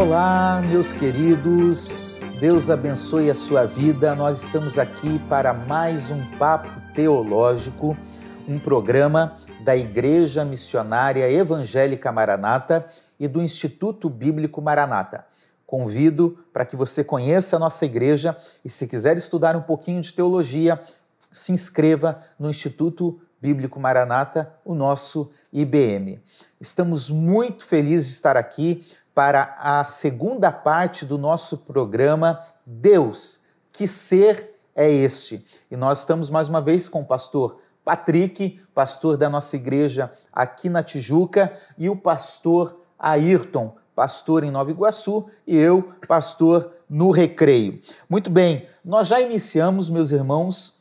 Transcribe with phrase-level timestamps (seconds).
[0.00, 2.20] Olá, meus queridos.
[2.40, 4.14] Deus abençoe a sua vida.
[4.14, 7.94] Nós estamos aqui para mais um papo teológico,
[8.48, 12.86] um programa da Igreja Missionária Evangélica Maranata
[13.18, 15.26] e do Instituto Bíblico Maranata.
[15.66, 20.14] Convido para que você conheça a nossa igreja e, se quiser estudar um pouquinho de
[20.14, 20.80] teologia,
[21.30, 26.22] se inscreva no Instituto Bíblico Maranata, o nosso IBM.
[26.60, 33.42] Estamos muito felizes de estar aqui para a segunda parte do nosso programa Deus,
[33.72, 35.44] que ser é este?
[35.70, 40.68] E nós estamos mais uma vez com o pastor Patrick, pastor da nossa igreja aqui
[40.68, 47.80] na Tijuca, e o pastor Ayrton, pastor em Nova Iguaçu, e eu, pastor no Recreio.
[48.08, 50.80] Muito bem, nós já iniciamos, meus irmãos,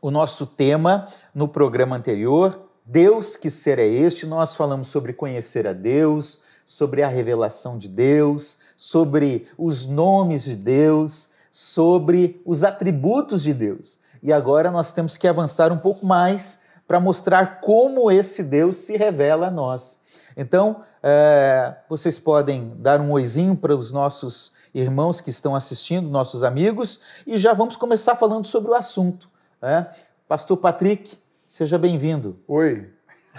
[0.00, 4.24] o nosso tema no programa anterior, Deus, que ser é este?
[4.24, 10.54] Nós falamos sobre conhecer a Deus, sobre a revelação de Deus, sobre os nomes de
[10.54, 13.98] Deus, sobre os atributos de Deus.
[14.22, 18.98] E agora nós temos que avançar um pouco mais para mostrar como esse Deus se
[18.98, 20.00] revela a nós.
[20.36, 26.44] Então, é, vocês podem dar um oizinho para os nossos irmãos que estão assistindo, nossos
[26.44, 29.30] amigos, e já vamos começar falando sobre o assunto.
[29.62, 29.90] Né?
[30.28, 32.38] Pastor Patrick, seja bem-vindo.
[32.46, 32.92] Oi,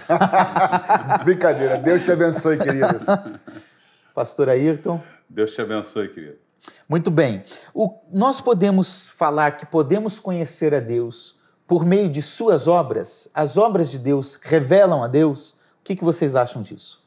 [1.24, 1.76] Brincadeira.
[1.78, 2.98] Deus te abençoe, querido.
[4.14, 5.00] Pastor Ayrton.
[5.28, 6.38] Deus te abençoe, querido.
[6.88, 7.44] Muito bem.
[7.72, 13.28] O, nós podemos falar que podemos conhecer a Deus por meio de suas obras?
[13.32, 15.52] As obras de Deus revelam a Deus?
[15.52, 17.06] O que, que vocês acham disso?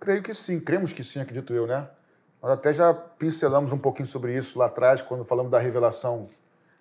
[0.00, 1.88] Creio que sim, cremos que sim, acredito eu, né?
[2.42, 6.26] Nós até já pincelamos um pouquinho sobre isso lá atrás, quando falamos da revelação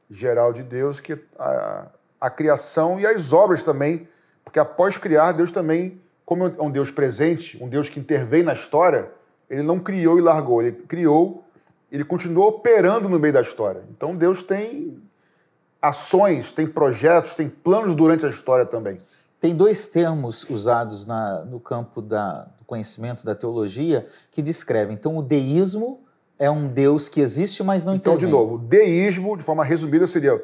[0.10, 1.88] geral de Deus, que a,
[2.20, 4.08] a criação e as obras também
[4.46, 8.54] porque após criar, Deus também, como é um Deus presente, um Deus que intervém na
[8.54, 9.12] história,
[9.50, 11.44] ele não criou e largou, ele criou,
[11.92, 13.84] ele continuou operando no meio da história.
[13.90, 15.02] Então Deus tem
[15.82, 19.00] ações, tem projetos, tem planos durante a história também.
[19.40, 24.96] Tem dois termos usados na, no campo da, do conhecimento da teologia que descrevem.
[24.96, 26.00] Então, o deísmo
[26.40, 28.30] é um Deus que existe, mas não então, intervém.
[28.34, 30.44] Então, de novo, deísmo, de forma resumida, seria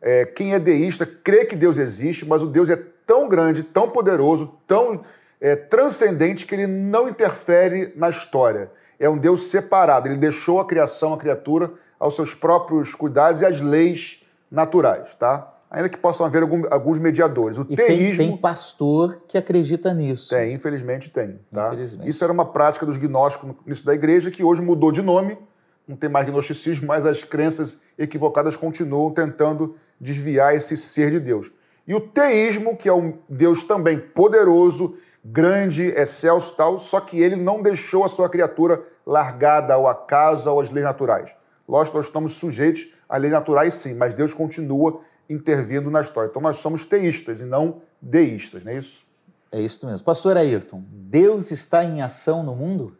[0.00, 3.88] é, quem é deísta crê que Deus existe, mas o Deus é tão grande, tão
[3.88, 5.00] poderoso, tão
[5.40, 8.70] é, transcendente que ele não interfere na história.
[9.00, 10.06] É um Deus separado.
[10.06, 15.54] Ele deixou a criação, a criatura, aos seus próprios cuidados e às leis naturais, tá?
[15.70, 17.56] Ainda que possam haver algum, alguns mediadores.
[17.56, 18.18] O e teísmo.
[18.18, 20.30] Tem, tem, pastor que acredita nisso.
[20.30, 21.38] Tem, infelizmente tem.
[21.52, 21.68] Tá?
[21.68, 22.08] Infelizmente.
[22.08, 25.38] Isso era uma prática dos gnósticos no início da igreja, que hoje mudou de nome
[25.86, 31.50] não tem mais gnosticismo, mas as crenças equivocadas continuam tentando desviar esse ser de Deus.
[31.88, 37.34] E o teísmo, que é um Deus também poderoso, grande, excelso tal, só que ele
[37.34, 41.34] não deixou a sua criatura largada ao acaso ou às leis naturais.
[41.66, 45.00] Lógico, nós estamos sujeitos a leis naturais sim, mas Deus continua
[45.30, 46.28] intervindo na história.
[46.28, 49.06] Então nós somos teístas e não deístas, não é isso?
[49.50, 50.04] É isso mesmo.
[50.04, 52.98] Pastor Ayrton, Deus está em ação no mundo?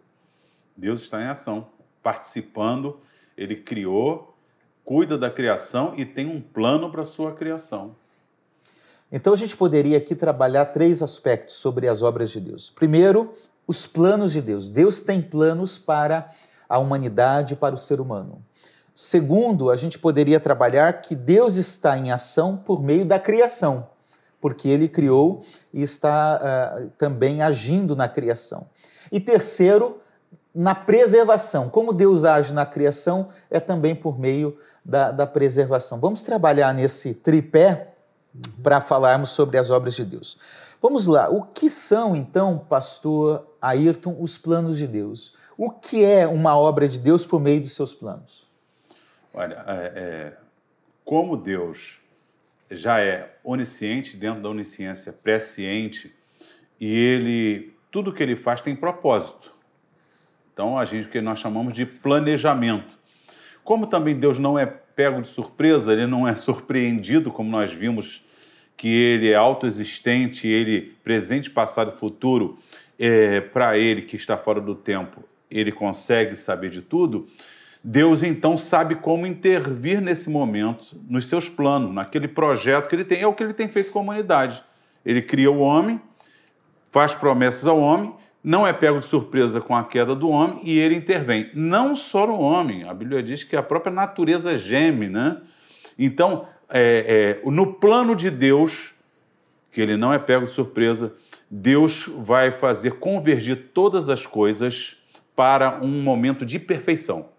[0.75, 1.69] Deus está em ação
[2.03, 2.99] participando,
[3.37, 4.35] ele criou,
[4.83, 7.95] cuida da criação e tem um plano para a sua criação.
[9.11, 12.71] Então a gente poderia aqui trabalhar três aspectos sobre as obras de Deus.
[12.71, 13.35] Primeiro,
[13.67, 14.69] os planos de Deus.
[14.69, 16.31] Deus tem planos para
[16.69, 18.43] a humanidade, para o ser humano.
[18.95, 23.87] Segundo, a gente poderia trabalhar que Deus está em ação por meio da criação,
[24.41, 25.43] porque ele criou
[25.73, 28.67] e está uh, também agindo na criação.
[29.11, 30.01] E terceiro,
[30.55, 31.69] na preservação.
[31.71, 36.01] Como Deus age na criação é também por meio da, da preservação.
[36.01, 37.95] Vamos trabalhar nesse tripé
[38.63, 40.39] para falarmos sobre as obras de Deus.
[40.81, 45.35] Vamos lá, o que são então, pastor Ayrton, os planos de Deus?
[45.57, 48.47] O que é uma obra de Deus por meio dos seus planos?
[49.35, 50.37] Olha, é, é,
[51.05, 51.99] como Deus
[52.71, 56.15] já é onisciente dentro da onisciência presciente
[56.79, 59.53] e ele tudo que ele faz tem propósito.
[60.53, 62.99] Então, a gente que nós chamamos de planejamento.
[63.65, 68.23] Como também Deus não é pego de surpresa, ele não é surpreendido, como nós vimos
[68.79, 72.57] que ele é autoexistente, ele presente, passado e futuro,
[72.99, 77.27] é, para ele que está fora do tempo, ele consegue saber de tudo.
[77.85, 83.21] Deus então sabe como intervir nesse momento, nos seus planos, naquele projeto que ele tem.
[83.21, 84.63] É o que ele tem feito com a humanidade.
[85.05, 86.01] Ele cria o homem,
[86.91, 90.79] faz promessas ao homem não é pego de surpresa com a queda do homem e
[90.79, 91.51] ele intervém.
[91.55, 95.39] Não só no homem, a Bíblia diz que a própria natureza geme, né?
[95.99, 98.93] Então, é, é, no plano de Deus,
[99.71, 101.15] que ele não é pego de surpresa,
[101.51, 104.97] Deus vai fazer convergir todas as coisas
[105.35, 107.31] para um momento de perfeição.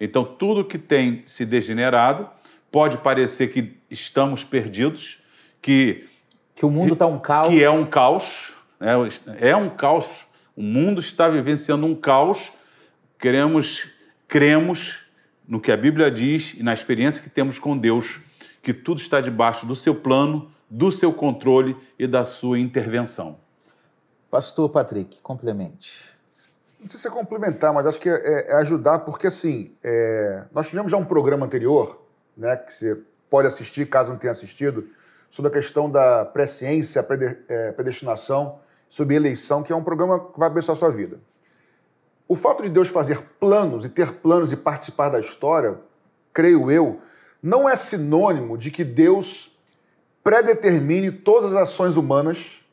[0.00, 2.28] Então, tudo que tem se degenerado
[2.70, 5.18] pode parecer que estamos perdidos,
[5.62, 6.06] que
[6.54, 8.92] que o mundo está um caos, que é um caos, né?
[9.40, 10.24] é um caos.
[10.56, 12.52] O mundo está vivenciando um caos.
[13.18, 13.88] Queremos,
[14.28, 14.98] cremos
[15.46, 18.20] no que a Bíblia diz e na experiência que temos com Deus,
[18.62, 23.38] que tudo está debaixo do seu plano, do seu controle e da sua intervenção.
[24.30, 26.12] Pastor Patrick, complemente.
[26.80, 30.68] Não sei se é complementar, mas acho que é, é ajudar, porque assim, é, nós
[30.68, 32.02] tivemos já um programa anterior,
[32.36, 33.00] né, que você
[33.30, 34.84] pode assistir caso não tenha assistido,
[35.30, 37.06] sobre a questão da presciência,
[37.48, 38.58] é, predestinação,
[38.88, 41.18] sobre eleição, que é um programa que vai abençoar a sua vida.
[42.26, 45.78] O fato de Deus fazer planos e ter planos e participar da história,
[46.32, 47.00] creio eu,
[47.42, 49.58] não é sinônimo de que Deus
[50.22, 52.64] predetermine todas as ações humanas,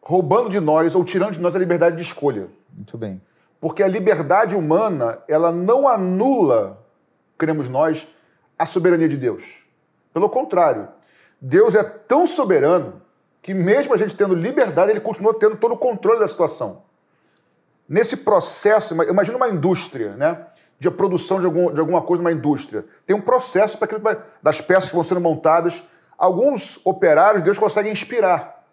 [0.00, 2.48] roubando de nós ou tirando de nós a liberdade de escolha.
[2.72, 3.20] Muito bem.
[3.60, 6.86] Porque a liberdade humana, ela não anula,
[7.36, 8.06] cremos nós,
[8.56, 9.64] a soberania de Deus.
[10.14, 10.88] Pelo contrário,
[11.40, 13.02] Deus é tão soberano
[13.42, 16.82] que mesmo a gente tendo liberdade, ele continua tendo todo o controle da situação.
[17.90, 20.46] Nesse processo, imagina uma indústria, né?
[20.78, 22.84] De produção de, algum, de alguma coisa numa indústria.
[23.04, 24.00] Tem um processo para aquilo,
[24.40, 25.82] das peças que vão sendo montadas.
[26.16, 28.64] Alguns operários Deus consegue inspirar,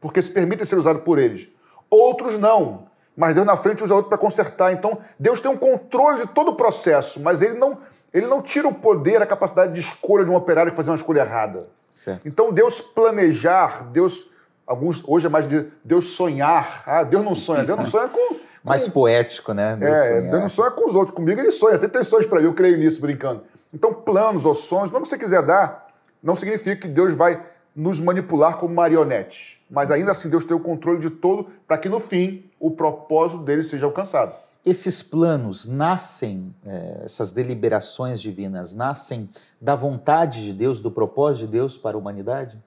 [0.00, 1.48] porque se permitem ser usados por eles.
[1.88, 4.72] Outros não, mas Deus na frente usa outro para consertar.
[4.72, 7.78] Então, Deus tem um controle de todo o processo, mas ele não,
[8.12, 10.96] ele não tira o poder, a capacidade de escolha de um operário que fazer uma
[10.96, 11.70] escolha errada.
[11.92, 12.26] Certo.
[12.26, 14.26] Então, Deus planejar, Deus.
[14.66, 16.82] Alguns, hoje é mais de Deus sonhar.
[16.84, 17.64] Ah, Deus não sonha.
[17.64, 18.36] Deus não sonha com,
[18.68, 19.76] mais poético, né?
[19.76, 21.14] Deus é, Deus não sonha com os outros.
[21.14, 21.76] Comigo ele sonha.
[21.76, 23.42] Sempre tem sonhos para mim, eu creio nisso, brincando.
[23.72, 25.88] Então, planos ou sonhos, não que você quiser dar,
[26.22, 27.42] não significa que Deus vai
[27.74, 29.58] nos manipular como marionetes.
[29.70, 33.42] Mas ainda assim, Deus tem o controle de todo para que no fim o propósito
[33.42, 34.34] dele seja alcançado.
[34.66, 39.28] Esses planos nascem, é, essas deliberações divinas, nascem
[39.60, 42.58] da vontade de Deus, do propósito de Deus para a humanidade?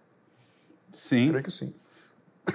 [0.90, 1.30] Sim.
[1.30, 1.74] Creio que sim.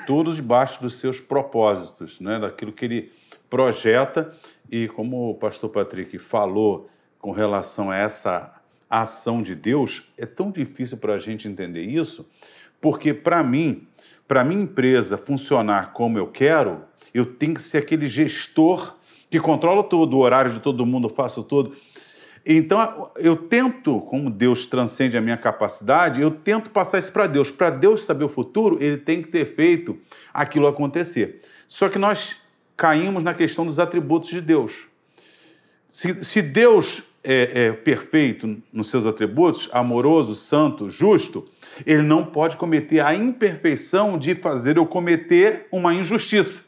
[0.06, 2.40] Todos debaixo dos seus propósitos, né?
[2.40, 3.12] daquilo que ele
[3.48, 4.32] projeta.
[4.70, 6.88] E como o pastor Patrick falou
[7.18, 8.52] com relação a essa
[8.88, 12.28] ação de Deus, é tão difícil para a gente entender isso,
[12.80, 13.86] porque para mim,
[14.28, 16.82] para minha empresa funcionar como eu quero,
[17.12, 18.96] eu tenho que ser aquele gestor
[19.30, 21.74] que controla todo o horário de todo mundo, faço tudo.
[22.48, 27.50] Então, eu tento, como Deus transcende a minha capacidade, eu tento passar isso para Deus.
[27.50, 29.98] Para Deus saber o futuro, ele tem que ter feito
[30.32, 31.40] aquilo acontecer.
[31.66, 32.36] Só que nós
[32.76, 34.86] caímos na questão dos atributos de Deus.
[35.88, 41.48] Se, se Deus é, é, perfeito nos seus atributos, amoroso, santo, justo,
[41.84, 46.64] ele não pode cometer a imperfeição de fazer eu cometer uma injustiça.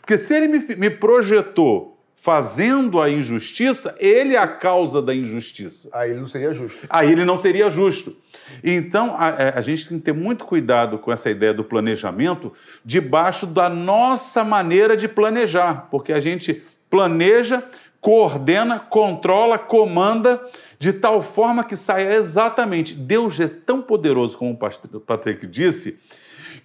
[0.00, 5.88] Porque se ele me, me projetou fazendo a injustiça, ele é a causa da injustiça.
[5.92, 6.86] Aí ele não seria justo.
[6.90, 8.14] Aí ele não seria justo.
[8.62, 12.52] Então, a, é, a, gente tem que ter muito cuidado com essa ideia do planejamento
[12.84, 17.64] debaixo da nossa maneira de planejar, porque a gente planeja,
[18.02, 20.42] coordena, controla, comanda
[20.78, 22.94] de tal forma que saia exatamente.
[22.94, 24.58] Deus é tão poderoso, como
[24.92, 25.98] o Patrick disse,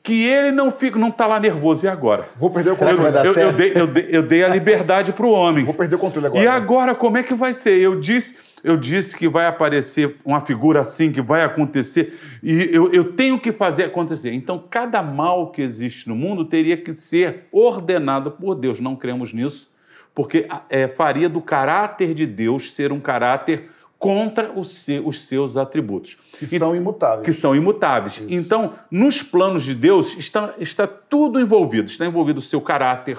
[0.05, 1.83] que ele não fica, não está lá nervoso.
[1.83, 2.27] E agora?
[2.37, 3.17] Vou perder o controle.
[3.25, 5.65] Eu, eu, eu, dei, eu, dei, eu dei a liberdade para o homem.
[5.65, 6.43] Vou perder o controle agora.
[6.43, 7.79] E agora, como é que vai ser?
[7.79, 12.93] Eu disse, eu disse que vai aparecer uma figura assim, que vai acontecer, e eu,
[12.93, 14.31] eu tenho que fazer acontecer.
[14.31, 18.79] Então, cada mal que existe no mundo teria que ser ordenado por Deus.
[18.79, 19.71] Não cremos nisso,
[20.13, 24.85] porque é, faria do caráter de Deus ser um caráter contra os,
[25.27, 26.17] seus atributos.
[26.37, 27.25] Que são imutáveis.
[27.25, 28.17] Que são imutáveis.
[28.17, 28.27] Isso.
[28.29, 31.89] Então, nos planos de Deus está, está tudo envolvido.
[31.89, 33.17] Está envolvido o seu caráter,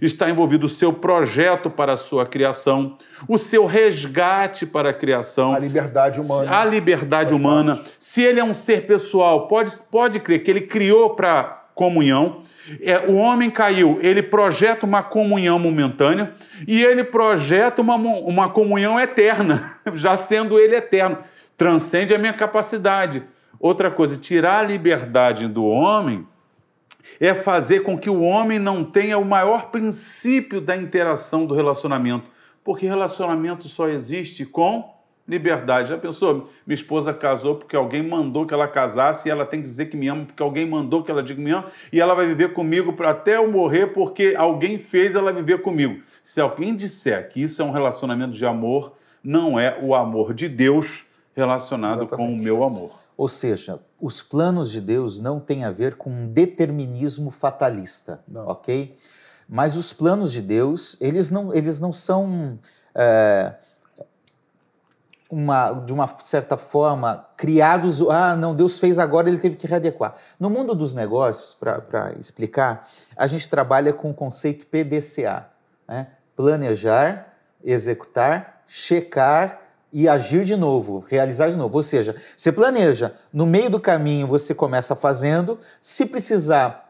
[0.00, 2.96] está envolvido o seu projeto para a sua criação,
[3.28, 5.54] o seu resgate para a criação.
[5.54, 6.56] A liberdade humana.
[6.56, 7.82] A liberdade humana.
[7.98, 12.38] Se ele é um ser pessoal, pode, pode crer que ele criou para comunhão.
[12.80, 16.34] É, o homem caiu, ele projeta uma comunhão momentânea
[16.66, 21.18] e ele projeta uma, uma comunhão eterna, já sendo ele eterno.
[21.56, 23.22] Transcende a minha capacidade.
[23.60, 26.26] Outra coisa, tirar a liberdade do homem
[27.20, 32.28] é fazer com que o homem não tenha o maior princípio da interação do relacionamento,
[32.64, 34.95] porque relacionamento só existe com
[35.28, 35.88] liberdade.
[35.88, 36.48] Já pensou?
[36.66, 39.96] Minha esposa casou porque alguém mandou que ela casasse e ela tem que dizer que
[39.96, 42.52] me ama porque alguém mandou que ela diga que me ama e ela vai viver
[42.52, 46.02] comigo até eu morrer porque alguém fez ela viver comigo.
[46.22, 50.48] Se alguém disser que isso é um relacionamento de amor, não é o amor de
[50.48, 51.04] Deus
[51.34, 52.28] relacionado Exatamente.
[52.28, 52.90] com o meu amor.
[53.16, 58.46] Ou seja, os planos de Deus não têm a ver com um determinismo fatalista, não.
[58.46, 58.96] ok?
[59.48, 62.58] Mas os planos de Deus, eles não, eles não são,
[62.94, 63.54] é,
[65.30, 68.00] uma, de uma certa forma, criados.
[68.02, 70.14] Ah, não, Deus fez agora, ele teve que readequar.
[70.38, 75.46] No mundo dos negócios, para explicar, a gente trabalha com o conceito PDCA:
[75.88, 76.08] né?
[76.36, 79.60] planejar, executar, checar
[79.92, 81.76] e agir de novo, realizar de novo.
[81.76, 86.85] Ou seja, você planeja, no meio do caminho você começa fazendo, se precisar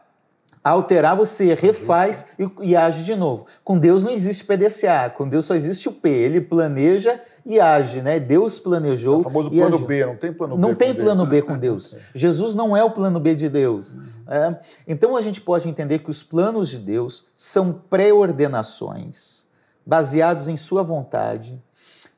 [0.69, 3.45] alterar, você refaz e, e, age de novo.
[3.63, 6.09] Com Deus não existe PDCA, com Deus só existe o P.
[6.09, 8.19] Ele planeja e age, né?
[8.19, 9.15] Deus planejou.
[9.15, 9.87] É o famoso plano agiu.
[9.87, 10.61] B, não tem plano B.
[10.61, 11.29] Não tem plano Deus.
[11.29, 11.95] B com Deus.
[12.13, 13.93] Jesus não é o plano B de Deus.
[13.93, 14.03] Uhum.
[14.27, 19.45] É, então a gente pode entender que os planos de Deus são pré-ordenações
[19.85, 21.61] baseados em Sua vontade.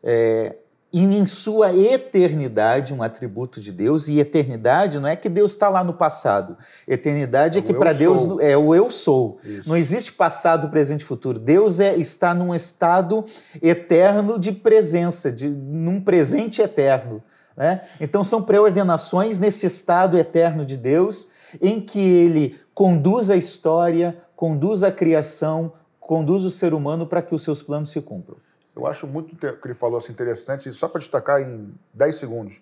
[0.03, 0.55] É,
[0.91, 5.69] e em sua eternidade, um atributo de Deus, e eternidade não é que Deus está
[5.69, 6.57] lá no passado.
[6.87, 8.41] Eternidade é, é que para Deus sou.
[8.41, 9.37] é o eu sou.
[9.43, 9.69] Isso.
[9.69, 11.37] Não existe passado, presente e futuro.
[11.37, 13.23] Deus é, está num estado
[13.61, 17.21] eterno de presença, de, num presente eterno.
[17.55, 17.81] Né?
[18.01, 21.29] Então são pré-ordenações nesse estado eterno de Deus,
[21.61, 27.35] em que ele conduz a história, conduz a criação, conduz o ser humano para que
[27.35, 28.37] os seus planos se cumpram.
[28.79, 32.61] Eu acho muito que ele falou assim interessante, só para destacar em 10 segundos.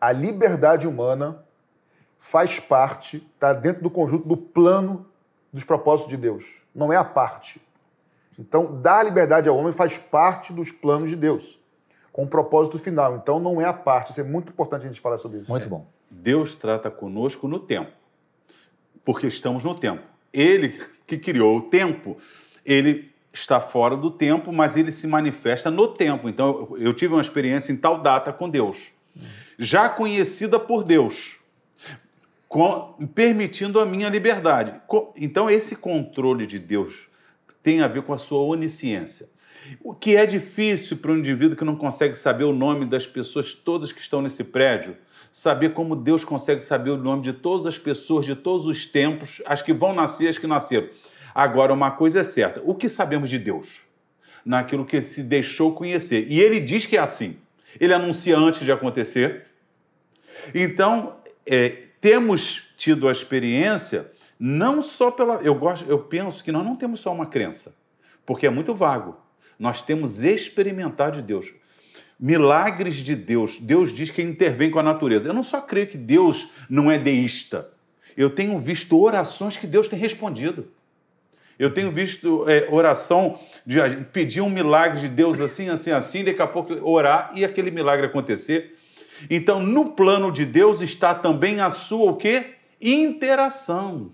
[0.00, 1.44] A liberdade humana
[2.16, 5.06] faz parte, está dentro do conjunto do plano
[5.52, 6.62] dos propósitos de Deus.
[6.74, 7.60] Não é a parte.
[8.38, 11.58] Então, dar liberdade ao homem faz parte dos planos de Deus,
[12.12, 13.16] com um propósito final.
[13.16, 14.10] Então, não é a parte.
[14.10, 15.50] Isso é muito importante a gente falar sobre isso.
[15.50, 15.86] Muito bom.
[16.10, 17.90] Deus trata conosco no tempo,
[19.04, 20.02] porque estamos no tempo.
[20.32, 22.18] Ele que criou o tempo,
[22.64, 26.28] ele está fora do tempo, mas ele se manifesta no tempo.
[26.28, 28.88] Então, eu tive uma experiência em tal data com Deus,
[29.58, 31.36] já conhecida por Deus,
[32.48, 34.74] com, permitindo a minha liberdade.
[35.16, 37.08] Então, esse controle de Deus
[37.62, 39.28] tem a ver com a sua onisciência.
[39.82, 43.52] O que é difícil para um indivíduo que não consegue saber o nome das pessoas
[43.52, 44.96] todas que estão nesse prédio,
[45.32, 49.42] saber como Deus consegue saber o nome de todas as pessoas de todos os tempos,
[49.44, 50.88] as que vão nascer, as que nasceram.
[51.38, 53.82] Agora, uma coisa é certa: o que sabemos de Deus?
[54.42, 56.26] Naquilo que se deixou conhecer.
[56.30, 57.36] E ele diz que é assim.
[57.78, 59.44] Ele anuncia antes de acontecer.
[60.54, 61.68] Então, é,
[62.00, 65.34] temos tido a experiência não só pela.
[65.42, 67.76] Eu, gosto, eu penso que nós não temos só uma crença,
[68.24, 69.14] porque é muito vago.
[69.58, 71.52] Nós temos experimentado de Deus.
[72.18, 73.58] Milagres de Deus.
[73.58, 75.28] Deus diz que intervém com a natureza.
[75.28, 77.68] Eu não só creio que Deus não é deísta.
[78.16, 80.74] Eu tenho visto orações que Deus tem respondido.
[81.58, 83.78] Eu tenho visto é, oração de
[84.12, 88.06] pedir um milagre de Deus assim, assim, assim, daqui a pouco orar e aquele milagre
[88.06, 88.76] acontecer.
[89.30, 92.56] Então, no plano de Deus está também a sua o quê?
[92.80, 94.10] Interação.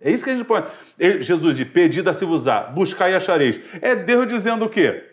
[0.00, 0.70] É isso que a gente pode.
[1.20, 3.60] Jesus diz: pedida se vos dá, buscar e achareis.
[3.82, 5.12] É Deus dizendo o quê?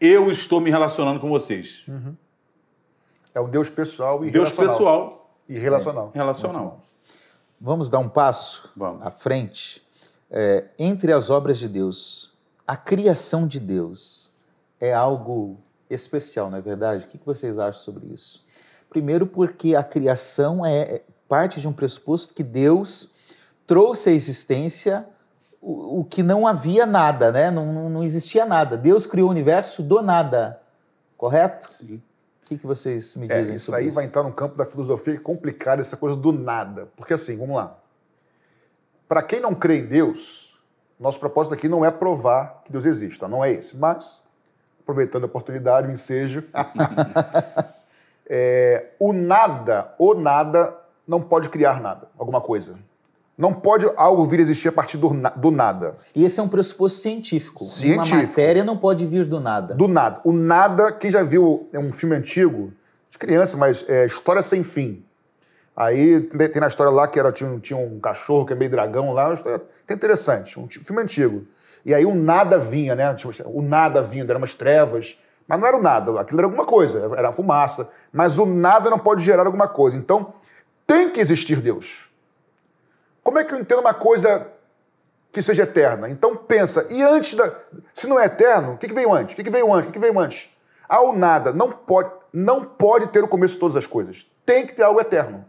[0.00, 1.82] Eu estou me relacionando com vocês.
[1.88, 2.14] Uhum.
[3.34, 4.76] É o Deus pessoal e Deus relacional.
[4.76, 6.10] pessoal e relacional.
[6.14, 6.82] É, relacional.
[7.60, 9.04] Vamos dar um passo Vamos.
[9.04, 9.82] à frente
[10.30, 14.30] é, entre as obras de Deus, a criação de Deus
[14.78, 15.58] é algo
[15.88, 17.04] especial, não é verdade?
[17.04, 18.44] O que vocês acham sobre isso?
[18.88, 23.12] Primeiro, porque a criação é, é parte de um pressuposto que Deus
[23.66, 25.06] trouxe à existência
[25.60, 27.50] o, o que não havia nada, né?
[27.50, 28.76] Não, não, existia nada.
[28.76, 30.60] Deus criou o universo do nada,
[31.16, 31.72] correto?
[31.72, 32.02] Sim.
[32.44, 33.94] O que, que vocês me dizem é, isso sobre aí isso?
[33.94, 36.88] vai entrar no campo da filosofia que é complicado essa coisa do nada.
[36.96, 37.79] Porque assim, vamos lá.
[39.10, 40.56] Para quem não crê em Deus,
[40.96, 43.26] nosso propósito aqui não é provar que Deus existe, tá?
[43.26, 43.76] não é esse.
[43.76, 44.22] Mas,
[44.80, 46.44] aproveitando a oportunidade, o ensejo,
[48.30, 50.76] é, o nada, o nada,
[51.08, 52.78] não pode criar nada, alguma coisa.
[53.36, 55.96] Não pode algo vir a existir a partir do, do nada.
[56.14, 57.64] E esse é um pressuposto científico.
[57.64, 58.14] Científico.
[58.14, 59.74] Uma matéria não pode vir do nada.
[59.74, 60.20] Do nada.
[60.22, 62.72] O nada, quem já viu é um filme antigo,
[63.10, 65.04] de criança, mas é História Sem Fim.
[65.80, 69.14] Aí tem na história lá que era, tinha, tinha um cachorro que é meio dragão
[69.14, 71.46] lá, história, tem interessante, um filme antigo.
[71.86, 73.14] E aí o nada vinha, né?
[73.14, 75.18] Tipo, o nada vindo, eram umas trevas,
[75.48, 77.88] mas não era o nada, aquilo era alguma coisa, era fumaça.
[78.12, 79.96] Mas o nada não pode gerar alguma coisa.
[79.96, 80.34] Então,
[80.86, 82.10] tem que existir Deus.
[83.22, 84.48] Como é que eu entendo uma coisa
[85.32, 86.10] que seja eterna?
[86.10, 87.54] Então pensa, e antes da.
[87.94, 89.32] Se não é eterno, o que, que veio antes?
[89.32, 89.88] O que, que veio antes?
[89.88, 90.50] O que, que veio antes?
[90.86, 94.26] Ah, o nada não pode, não pode ter o começo de todas as coisas.
[94.44, 95.46] Tem que ter algo eterno.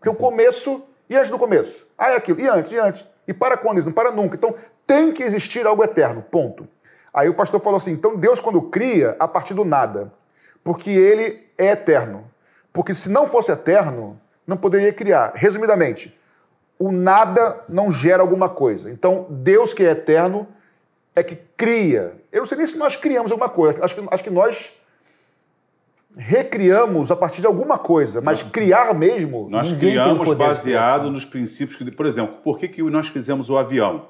[0.00, 1.86] Porque o começo, e antes do começo?
[1.96, 3.04] Ah, é aquilo, e antes, e antes.
[3.28, 3.86] E para quando isso?
[3.86, 4.34] Não para nunca.
[4.34, 4.54] Então,
[4.86, 6.66] tem que existir algo eterno, ponto.
[7.12, 10.10] Aí o pastor falou assim: então Deus, quando cria, a partir do nada,
[10.64, 12.24] porque ele é eterno.
[12.72, 15.32] Porque se não fosse eterno, não poderia criar.
[15.34, 16.18] Resumidamente,
[16.78, 18.90] o nada não gera alguma coisa.
[18.90, 20.48] Então, Deus que é eterno
[21.14, 22.16] é que cria.
[22.32, 23.84] Eu não sei nem se nós criamos alguma coisa.
[23.84, 24.72] Acho que, acho que nós
[26.16, 29.48] recriamos a partir de alguma coisa, mas criar mesmo.
[29.48, 34.06] Nós criamos baseado nos princípios que, por exemplo, por que, que nós fizemos o avião?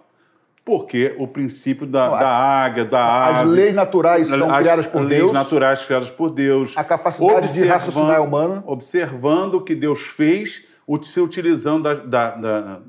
[0.65, 4.87] Porque o princípio da, não, da águia, da As ave, leis naturais são as criadas
[4.87, 5.33] por leis Deus.
[5.33, 6.77] leis naturais criadas por Deus.
[6.77, 8.63] A capacidade de raciocinar é humana.
[8.67, 10.67] Observando o que Deus fez,
[11.03, 12.81] se utilizando da, da, da,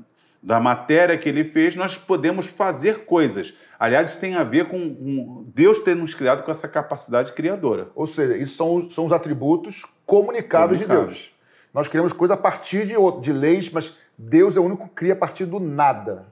[0.42, 3.54] da matéria que ele fez, nós podemos fazer coisas.
[3.78, 7.90] Aliás, isso tem a ver com Deus ter nos criado com essa capacidade criadora.
[7.94, 11.32] Ou seja, isso são, são os atributos comunicáveis, de Deus.
[11.74, 15.12] Nós criamos coisa a partir de, de leis, mas Deus é o único que cria
[15.12, 16.26] a partir do nada.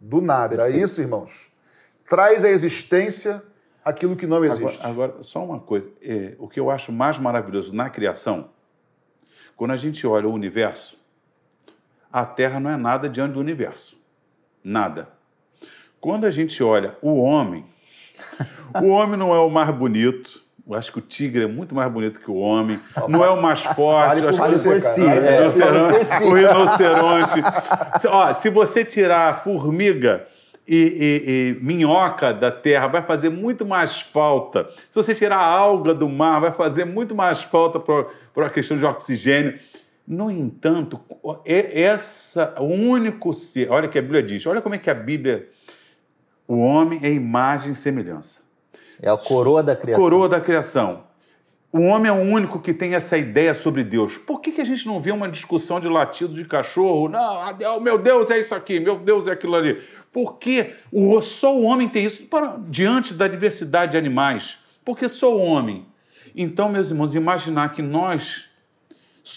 [0.00, 0.56] Do nada.
[0.56, 0.78] Perfeito.
[0.78, 1.50] É isso, irmãos.
[2.08, 3.42] Traz à existência
[3.84, 4.84] aquilo que não existe.
[4.84, 5.90] Agora, agora só uma coisa.
[6.02, 8.50] É, o que eu acho mais maravilhoso na criação,
[9.56, 10.98] quando a gente olha o universo,
[12.12, 13.96] a Terra não é nada diante do universo.
[14.62, 15.08] Nada.
[16.00, 17.64] Quando a gente olha o homem,
[18.82, 20.44] o homem não é o mais bonito.
[20.68, 22.78] Eu acho que o tigre é muito mais bonito que o homem.
[23.08, 24.20] Não é o mais forte.
[24.20, 25.02] Vale acho por, si.
[25.06, 25.46] É,
[26.26, 27.40] o rinoceronte.
[28.00, 30.26] se, ó, se você tirar formiga
[30.66, 34.66] e, e, e, minhoca da terra, vai fazer muito mais falta.
[34.90, 38.76] Se você tirar a alga do mar, vai fazer muito mais falta para a questão
[38.76, 39.54] de oxigênio.
[40.06, 41.00] No entanto,
[41.44, 43.70] é essa o único ser.
[43.70, 44.44] Olha o que a Bíblia diz.
[44.46, 45.48] Olha como é que a Bíblia
[46.46, 48.40] o homem é imagem e semelhança.
[49.00, 50.02] É a coroa da criação.
[50.02, 51.04] Coroa da criação.
[51.72, 54.16] O homem é o único que tem essa ideia sobre Deus.
[54.16, 57.08] Por que, que a gente não vê uma discussão de latido de cachorro?
[57.08, 59.82] Não, meu Deus é isso aqui, meu Deus é aquilo ali.
[60.10, 64.58] Porque o, só o homem tem isso para, diante da diversidade de animais.
[64.84, 65.84] Porque só o homem.
[66.34, 68.48] Então, meus irmãos, imaginar que nós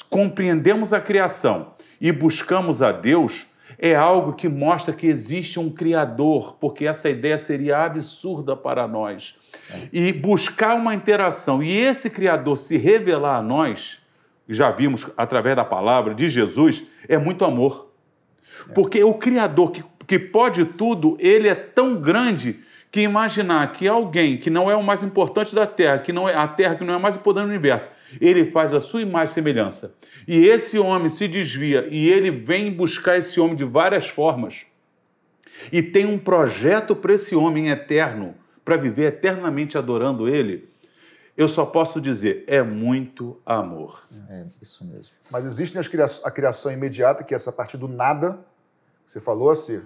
[0.09, 3.47] compreendemos a criação e buscamos a Deus
[3.81, 9.35] é algo que mostra que existe um Criador, porque essa ideia seria absurda para nós.
[9.93, 13.99] E buscar uma interação e esse Criador se revelar a nós,
[14.49, 17.89] já vimos através da palavra de Jesus, é muito amor.
[18.75, 22.59] Porque o Criador que, que pode tudo, ele é tão grande
[22.91, 26.35] que imaginar que alguém que não é o mais importante da Terra, que não é
[26.35, 29.33] a Terra que não é mais importante do universo, ele faz a sua imagem e
[29.33, 29.93] semelhança.
[30.27, 34.65] E esse homem se desvia e ele vem buscar esse homem de várias formas.
[35.71, 40.69] E tem um projeto para esse homem eterno, para viver eternamente adorando ele.
[41.35, 44.03] Eu só posso dizer, é muito amor.
[44.29, 45.13] É isso mesmo.
[45.31, 48.39] Mas existe a criação imediata, que é essa parte do nada,
[49.05, 49.81] você falou assim,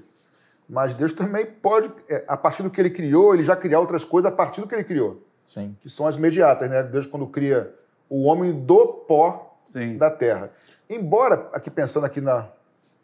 [0.74, 4.04] mas Deus também pode, é, a partir do que ele criou, ele já criou outras
[4.04, 5.22] coisas a partir do que ele criou.
[5.44, 5.78] Sim.
[5.80, 6.82] Que são as imediatas, né?
[6.82, 7.72] Deus, quando cria
[8.10, 9.98] o homem do pó Sim.
[9.98, 10.50] da terra.
[10.90, 12.48] Embora, aqui pensando aqui na.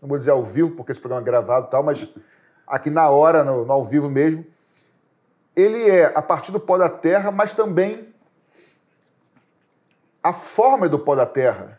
[0.02, 2.10] Não vou dizer ao vivo, porque esse programa é gravado e tal, mas
[2.66, 4.44] aqui na hora, no, no ao vivo mesmo,
[5.56, 8.12] ele é a partir do pó da terra, mas também
[10.24, 11.79] a forma do pó da terra.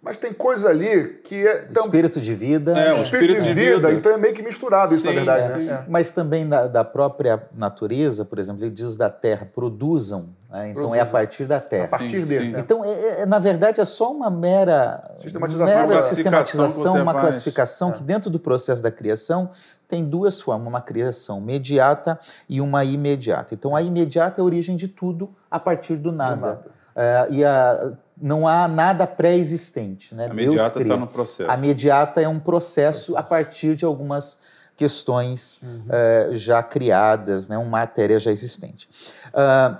[0.00, 1.62] Mas tem coisa ali que é.
[1.62, 1.84] Tam...
[1.84, 2.72] Espírito de vida.
[2.78, 5.14] É, o espírito, espírito de, vida, vida, então é meio que misturado isso, sim, na
[5.14, 5.64] verdade.
[5.64, 5.72] Né?
[5.72, 5.90] É.
[5.90, 10.28] Mas também da, da, própria natureza, por exemplo, ele diz da terra, produzam.
[10.48, 10.70] Né?
[10.70, 10.94] Então produzam.
[10.94, 11.86] é a partir da terra.
[11.86, 12.52] A partir sim, dele.
[12.52, 12.60] Né?
[12.60, 17.24] Então, é, é, na verdade, é só uma mera sistematização, mera sistematização uma faz.
[17.24, 18.06] classificação que, é.
[18.06, 19.50] dentro do processo da criação,
[19.88, 23.52] tem duas formas: uma criação imediata e uma imediata.
[23.52, 26.36] Então, a imediata é a origem de tudo a partir do nada.
[26.36, 26.78] Do nada.
[26.94, 30.14] É, e a não há nada pré-existente.
[30.14, 30.26] Né?
[30.26, 31.50] A imediata está no processo.
[31.50, 34.40] A imediata é um processo, a partir de algumas
[34.76, 35.82] questões uhum.
[35.86, 37.58] uh, já criadas, né?
[37.58, 38.88] uma matéria já existente.
[39.28, 39.76] Uh,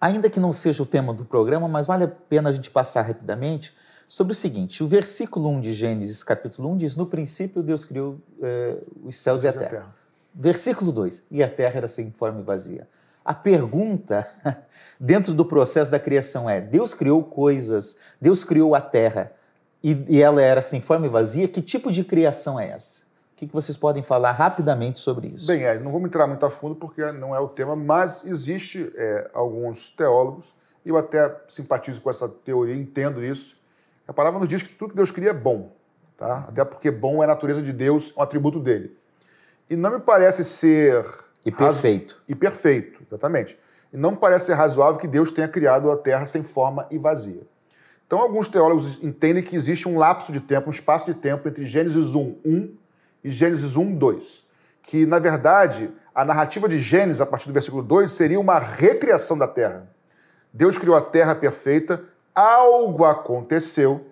[0.00, 3.02] ainda que não seja o tema do programa, mas vale a pena a gente passar
[3.02, 3.74] rapidamente
[4.08, 8.14] sobre o seguinte: o versículo 1 de Gênesis, capítulo 1, diz: No princípio Deus criou
[8.38, 9.68] uh, os céus e a terra.
[9.68, 9.96] terra.
[10.34, 12.88] Versículo 2: E a terra era sem forma e vazia.
[13.24, 14.28] A pergunta
[15.00, 19.32] dentro do processo da criação é: Deus criou coisas, Deus criou a terra
[19.82, 23.04] e, e ela era sem forma e vazia, que tipo de criação é essa?
[23.32, 25.46] O que, que vocês podem falar rapidamente sobre isso?
[25.46, 28.92] Bem, é, não vamos entrar muito a fundo porque não é o tema, mas existe
[28.94, 33.56] é, alguns teólogos, e eu até simpatizo com essa teoria, entendo isso.
[34.06, 35.72] A palavra nos diz que tudo que Deus cria é bom,
[36.16, 36.46] tá?
[36.48, 38.96] até porque bom é a natureza de Deus, um atributo dele.
[39.68, 41.04] E não me parece ser
[41.44, 42.22] e perfeito.
[42.28, 43.56] E perfeito, exatamente.
[43.92, 47.42] E não parece ser razoável que Deus tenha criado a Terra sem forma e vazia.
[48.06, 51.66] Então, alguns teólogos entendem que existe um lapso de tempo, um espaço de tempo entre
[51.66, 52.76] Gênesis 1, 1
[53.24, 54.44] e Gênesis 1, 2.
[54.82, 59.36] Que, na verdade, a narrativa de Gênesis, a partir do versículo 2, seria uma recriação
[59.38, 59.88] da Terra.
[60.52, 62.04] Deus criou a Terra perfeita,
[62.34, 64.06] algo aconteceu,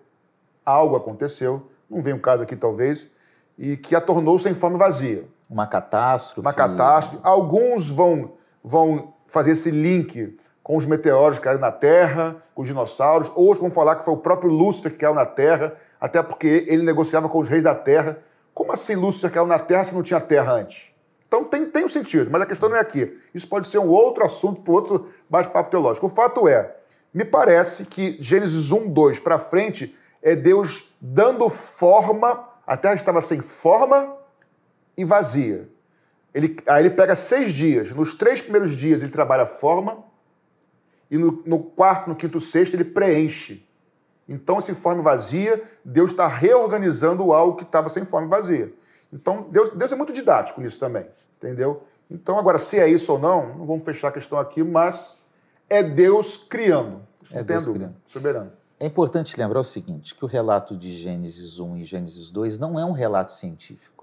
[0.64, 3.08] algo aconteceu, não vem o um caso aqui talvez,
[3.58, 5.24] e que a tornou sem forma vazia.
[5.52, 6.40] Uma catástrofe.
[6.40, 7.22] Uma catástrofe.
[7.22, 8.32] Alguns vão,
[8.64, 13.30] vão fazer esse link com os meteoros que caíram na Terra, com os dinossauros.
[13.34, 16.82] Outros vão falar que foi o próprio Lúcifer que caiu na Terra, até porque ele
[16.82, 18.18] negociava com os reis da Terra.
[18.54, 20.90] Como assim Lúcifer caiu na Terra se não tinha Terra antes?
[21.28, 23.12] Então tem, tem um sentido, mas a questão não é aqui.
[23.34, 26.06] Isso pode ser um outro assunto para outro bate-papo teológico.
[26.06, 26.74] O fato é,
[27.12, 33.20] me parece que Gênesis 1, 2 para frente é Deus dando forma, a terra estava
[33.20, 34.21] sem forma
[34.96, 35.68] e vazia.
[36.34, 37.92] Ele, aí ele pega seis dias.
[37.92, 40.04] Nos três primeiros dias ele trabalha a forma,
[41.10, 43.66] e no, no quarto, no quinto, sexto ele preenche.
[44.28, 48.72] Então, se forma vazia, Deus está reorganizando algo que estava sem forma vazia.
[49.12, 51.82] Então, Deus, Deus é muito didático nisso também, entendeu?
[52.10, 55.18] Então, agora, se é isso ou não, não vamos fechar a questão aqui, mas
[55.68, 57.02] é Deus criando.
[57.22, 57.66] Isso é não Deus.
[57.66, 57.94] Criando.
[58.06, 58.52] Soberano.
[58.80, 62.80] É importante lembrar o seguinte, que o relato de Gênesis 1 e Gênesis 2 não
[62.80, 64.01] é um relato científico.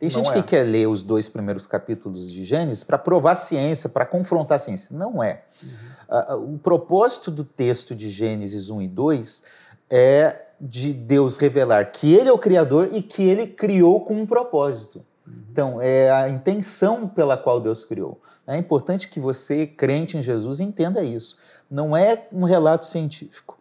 [0.00, 0.34] Tem não gente é.
[0.36, 4.56] que quer ler os dois primeiros capítulos de Gênesis para provar a ciência, para confrontar
[4.56, 4.96] a ciência.
[4.96, 5.42] Não é.
[5.62, 5.68] Uhum.
[6.08, 9.42] Uh, o propósito do texto de Gênesis 1 e 2
[9.90, 14.24] é de Deus revelar que Ele é o Criador e que Ele criou com um
[14.24, 15.04] propósito.
[15.26, 15.34] Uhum.
[15.52, 18.18] Então, é a intenção pela qual Deus criou.
[18.46, 21.36] É importante que você, crente em Jesus, entenda isso.
[21.70, 23.58] Não é um relato científico.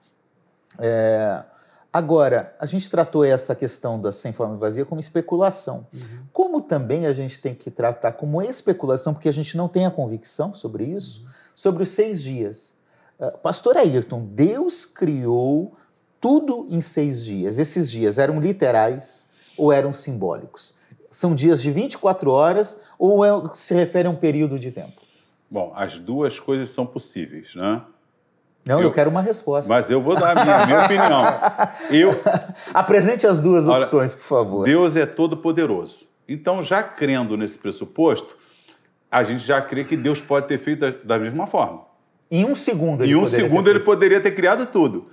[0.79, 1.43] É,
[1.91, 5.87] Agora, a gente tratou essa questão da sem forma vazia como especulação.
[5.91, 6.23] Uhum.
[6.31, 9.91] Como também a gente tem que tratar como especulação, porque a gente não tem a
[9.91, 11.27] convicção sobre isso, uhum.
[11.55, 12.77] sobre os seis dias.
[13.19, 15.75] Uh, Pastor Ayrton, Deus criou
[16.21, 17.57] tudo em seis dias.
[17.57, 20.75] Esses dias eram literais ou eram simbólicos?
[21.09, 25.01] São dias de 24 horas ou é, se refere a um período de tempo?
[25.49, 27.81] Bom, as duas coisas são possíveis, né?
[28.67, 29.71] Não, eu, eu, quero uma resposta.
[29.71, 31.23] Mas eu vou dar a minha, minha opinião.
[31.89, 32.21] Eu,
[32.73, 34.65] Apresente as duas olha, opções, por favor.
[34.65, 36.07] Deus é todo-poderoso.
[36.27, 38.37] Então, já crendo nesse pressuposto,
[39.09, 41.81] a gente já crê que Deus pode ter feito da, da mesma forma.
[42.29, 45.07] Em um segundo ele Em um segundo ele poderia ter criado tudo.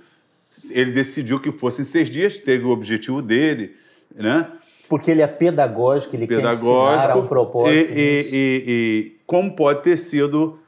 [0.69, 3.75] Ele decidiu que fosse em seis dias, teve o objetivo dele,
[4.15, 4.51] né?
[4.87, 7.91] Porque ele é pedagógico, ele pedagógico, quer ensinar a um propósito.
[7.91, 10.59] E, e, e, e como pode ter sido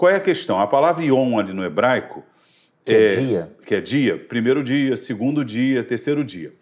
[0.00, 0.58] qual é a questão?
[0.58, 2.24] A palavra Yom ali no hebraico.
[2.82, 3.52] Que é, é dia.
[3.66, 6.54] Que é dia, primeiro dia, segundo dia, terceiro dia.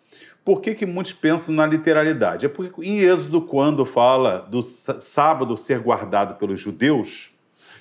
[0.44, 2.46] Por que, que muitos pensam na literalidade?
[2.46, 7.30] É porque em Êxodo, quando fala do sábado ser guardado pelos judeus,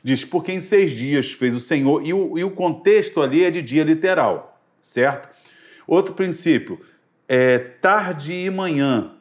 [0.03, 3.49] diz porque em seis dias fez o Senhor, e o, e o contexto ali é
[3.49, 5.27] de dia literal, certo?
[5.87, 6.79] Outro princípio,
[7.27, 9.13] é tarde e manhã.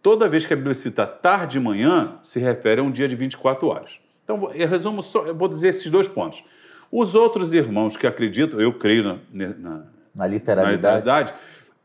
[0.00, 3.14] Toda vez que a Bíblia cita tarde e manhã, se refere a um dia de
[3.14, 4.05] 24 horas.
[4.26, 6.42] Então, eu resumo só, eu vou dizer esses dois pontos.
[6.90, 10.64] Os outros irmãos que acreditam, eu creio na, na, na, literalidade.
[10.66, 11.34] na literalidade,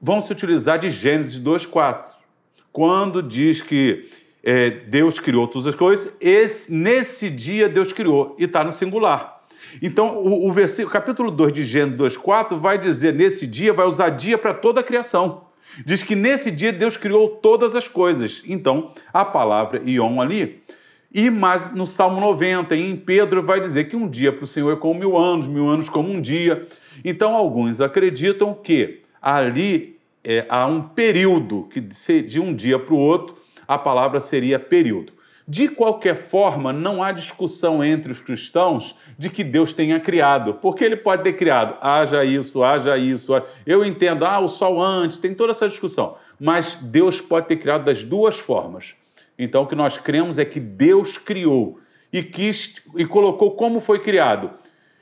[0.01, 2.15] vão se utilizar de Gênesis 2,4.
[2.73, 4.09] Quando diz que
[4.43, 9.43] é, Deus criou todas as coisas, esse, nesse dia Deus criou, e está no singular.
[9.79, 14.09] Então, o, o versículo, capítulo 2 de Gênesis 2,4 vai dizer, nesse dia, vai usar
[14.09, 15.43] dia para toda a criação.
[15.85, 18.41] Diz que nesse dia Deus criou todas as coisas.
[18.47, 20.63] Então, a palavra Ion ali
[21.13, 24.71] e mais no Salmo 90, em Pedro, vai dizer que um dia para o Senhor
[24.71, 26.65] é como mil anos, mil anos como um dia.
[27.03, 32.97] Então, alguns acreditam que ali é, há um período, que de um dia para o
[32.97, 33.35] outro,
[33.67, 35.13] a palavra seria período.
[35.45, 40.83] De qualquer forma, não há discussão entre os cristãos de que Deus tenha criado, porque
[40.83, 43.33] ele pode ter criado, haja isso, haja isso.
[43.65, 47.83] Eu entendo, ah, o sol antes, tem toda essa discussão, mas Deus pode ter criado
[47.83, 48.95] das duas formas.
[49.43, 51.79] Então, o que nós cremos é que Deus criou
[52.13, 54.51] e quis e colocou como foi criado.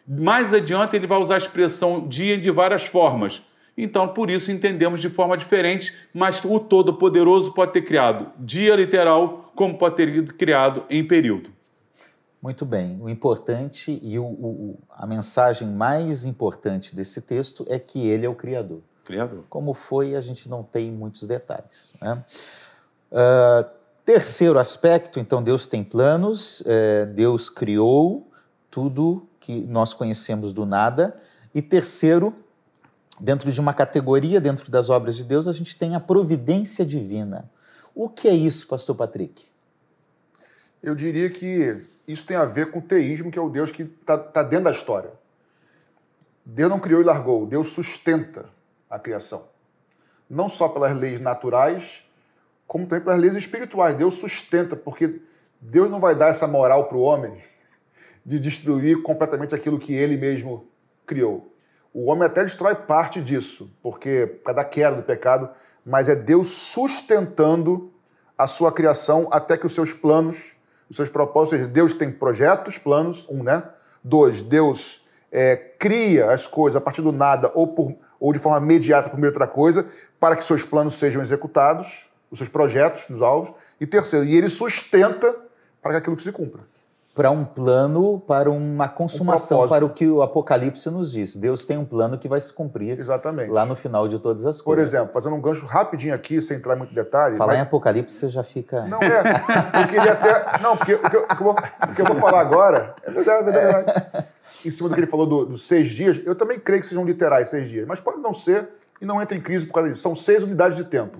[0.07, 3.43] Mais adiante, ele vai usar a expressão dia de várias formas.
[3.77, 9.51] Então, por isso entendemos de forma diferente, mas o Todo-Poderoso pode ter criado dia literal,
[9.53, 11.49] como pode ter criado em período.
[12.41, 12.97] Muito bem.
[13.01, 18.29] O importante e o, o, a mensagem mais importante desse texto é que ele é
[18.29, 18.79] o Criador.
[19.03, 19.43] Criador.
[19.49, 21.93] Como foi, a gente não tem muitos detalhes.
[22.01, 22.23] Né?
[23.11, 23.78] Uh,
[24.09, 28.27] Terceiro aspecto, então, Deus tem planos, é, Deus criou
[28.71, 31.21] tudo que nós conhecemos do nada.
[31.53, 32.33] E terceiro,
[33.19, 37.51] dentro de uma categoria, dentro das obras de Deus, a gente tem a providência divina.
[37.93, 39.45] O que é isso, pastor Patrick?
[40.81, 43.83] Eu diria que isso tem a ver com o teísmo, que é o Deus que
[43.83, 45.11] está tá dentro da história.
[46.43, 48.45] Deus não criou e largou, Deus sustenta
[48.89, 49.43] a criação.
[50.27, 52.08] Não só pelas leis naturais,
[52.69, 53.95] como também pelas leis espirituais.
[53.95, 55.19] Deus sustenta, porque
[55.59, 57.41] Deus não vai dar essa moral para o homem
[58.23, 60.67] de destruir completamente aquilo que ele mesmo
[61.03, 61.51] criou.
[61.91, 65.49] O homem até destrói parte disso, porque por causa da queda do pecado,
[65.83, 67.91] mas é Deus sustentando
[68.37, 70.55] a sua criação até que os seus planos,
[70.87, 73.63] os seus propósitos, Deus tem projetos, planos, um, né?
[74.03, 78.63] Dois, Deus é, cria as coisas a partir do nada ou, por, ou de forma
[78.63, 79.87] imediata por meio de outra coisa,
[80.19, 83.53] para que seus planos sejam executados, os seus projetos nos alvos.
[83.79, 85.35] E terceiro, e ele sustenta
[85.81, 86.61] para que aquilo se cumpra
[87.19, 91.35] para um plano, para uma consumação, um para o que o Apocalipse nos diz.
[91.35, 93.51] Deus tem um plano que vai se cumprir Exatamente.
[93.51, 94.63] lá no final de todas as coisas.
[94.63, 97.35] Por exemplo, fazendo um gancho rapidinho aqui, sem entrar em muito detalhe.
[97.35, 97.59] Falar mas...
[97.59, 98.85] em Apocalipse, você já fica.
[98.85, 99.81] Não, é.
[99.81, 100.61] Eu queria até.
[100.61, 102.95] Não, porque o que eu, o que eu, vou, o que eu vou falar agora.
[103.03, 103.91] É verdade, é verdade.
[104.13, 104.23] É.
[104.65, 107.03] Em cima do que ele falou do, dos seis dias, eu também creio que sejam
[107.03, 108.69] literais seis dias, mas pode não ser
[109.01, 110.01] e não entra em crise por causa disso.
[110.01, 111.19] São seis unidades de tempo.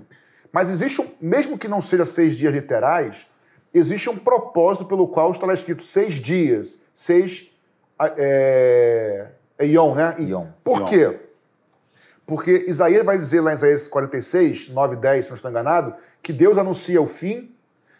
[0.52, 3.26] Mas existe um, mesmo que não seja seis dias literais,
[3.72, 7.50] existe um propósito pelo qual está lá escrito seis dias, seis.
[8.16, 10.14] É, é Ion, né?
[10.18, 10.46] Ion.
[10.64, 10.84] Por Ion.
[10.86, 11.20] quê?
[12.26, 15.94] Porque Isaías vai dizer lá em Isaías 46, 9 e 10, se não estou enganado,
[16.22, 17.52] que Deus anuncia o fim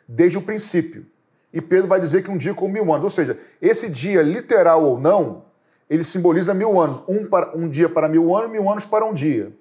[0.06, 1.04] desde o princípio.
[1.52, 3.02] E Pedro vai dizer que um dia com mil anos.
[3.02, 5.44] Ou seja, esse dia, literal ou não,
[5.88, 7.02] ele simboliza mil anos.
[7.08, 9.52] Um, para, um dia para mil anos, mil anos para um dia.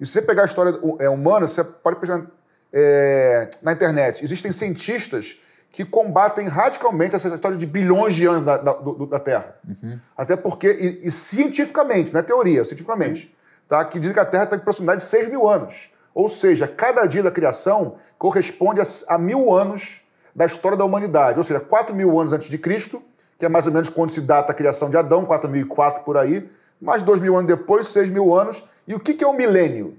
[0.00, 2.26] E se você pegar a história é, humana, você pode pensar
[2.72, 4.22] é, na internet.
[4.22, 9.18] Existem cientistas que combatem radicalmente essa história de bilhões de anos da, da, do, da
[9.18, 9.56] Terra.
[9.66, 9.98] Uhum.
[10.16, 13.68] Até porque, e, e, cientificamente, não é teoria, cientificamente, uhum.
[13.68, 13.84] tá?
[13.84, 15.90] que diz que a Terra está em proximidade de 6 mil anos.
[16.14, 20.02] Ou seja, cada dia da criação corresponde a, a, mil anos
[20.34, 21.36] da história da humanidade.
[21.36, 23.02] Ou seja, 4 mil anos antes de Cristo,
[23.38, 26.48] que é mais ou menos quando se data a criação de Adão, 4004 por aí,
[26.80, 28.64] mais 2 mil anos depois, 6 mil anos.
[28.86, 29.98] E o que, que é o milênio?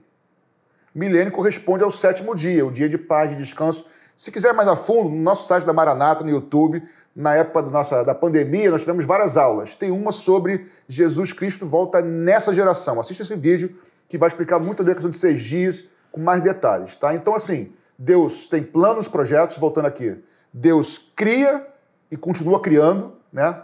[0.93, 3.85] Milênio corresponde ao sétimo dia, o dia de paz, de descanso
[4.17, 6.81] se quiser mais a fundo, no nosso site da Maranata, no YouTube,
[7.15, 9.75] na época do nossa, da pandemia, nós tivemos várias aulas.
[9.75, 12.99] Tem uma sobre Jesus Cristo volta nessa geração.
[12.99, 13.75] Assista esse vídeo
[14.09, 17.13] que vai explicar muito da questão de seis dias com mais detalhes, tá?
[17.13, 20.17] Então, assim, Deus tem planos, projetos, voltando aqui.
[20.51, 21.67] Deus cria
[22.09, 23.61] e continua criando, né?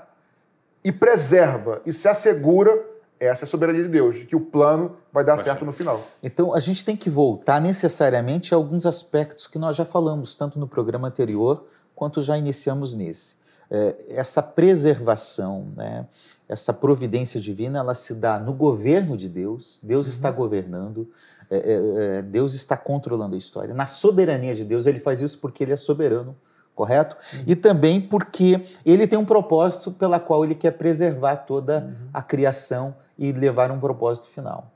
[0.83, 2.79] E preserva e se assegura
[3.25, 6.05] essa é a soberania de Deus, que o plano vai dar certo no final.
[6.21, 10.59] Então, a gente tem que voltar necessariamente a alguns aspectos que nós já falamos, tanto
[10.59, 13.35] no programa anterior quanto já iniciamos nesse.
[13.69, 16.07] É, essa preservação, né,
[16.47, 20.11] essa providência divina, ela se dá no governo de Deus, Deus uhum.
[20.11, 21.09] está governando,
[21.49, 23.73] é, é, é, Deus está controlando a história.
[23.73, 26.35] Na soberania de Deus, ele faz isso porque ele é soberano
[26.75, 27.15] correto?
[27.33, 27.43] Uhum.
[27.47, 32.09] E também porque ele tem um propósito pela qual ele quer preservar toda uhum.
[32.13, 34.71] a criação e levar um propósito final.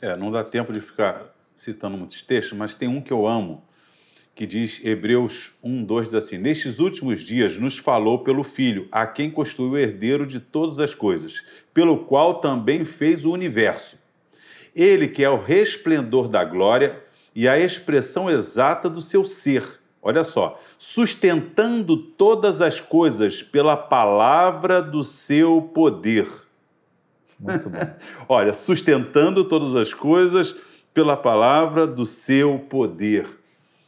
[0.00, 3.64] É, não dá tempo de ficar citando muitos textos, mas tem um que eu amo,
[4.34, 9.06] que diz, Hebreus 1, 2, diz assim, Nestes últimos dias nos falou pelo Filho, a
[9.06, 13.96] quem construiu o herdeiro de todas as coisas, pelo qual também fez o universo.
[14.74, 17.02] Ele que é o resplendor da glória
[17.34, 19.80] e a expressão exata do seu ser.
[20.02, 26.45] Olha só, sustentando todas as coisas pela palavra do seu poder
[27.38, 27.78] muito bom.
[28.28, 30.54] Olha, sustentando todas as coisas
[30.92, 33.26] pela palavra do seu poder.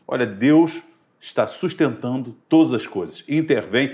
[0.06, 0.82] Olha, Deus
[1.20, 3.24] está sustentando todas as coisas.
[3.28, 3.92] Intervém.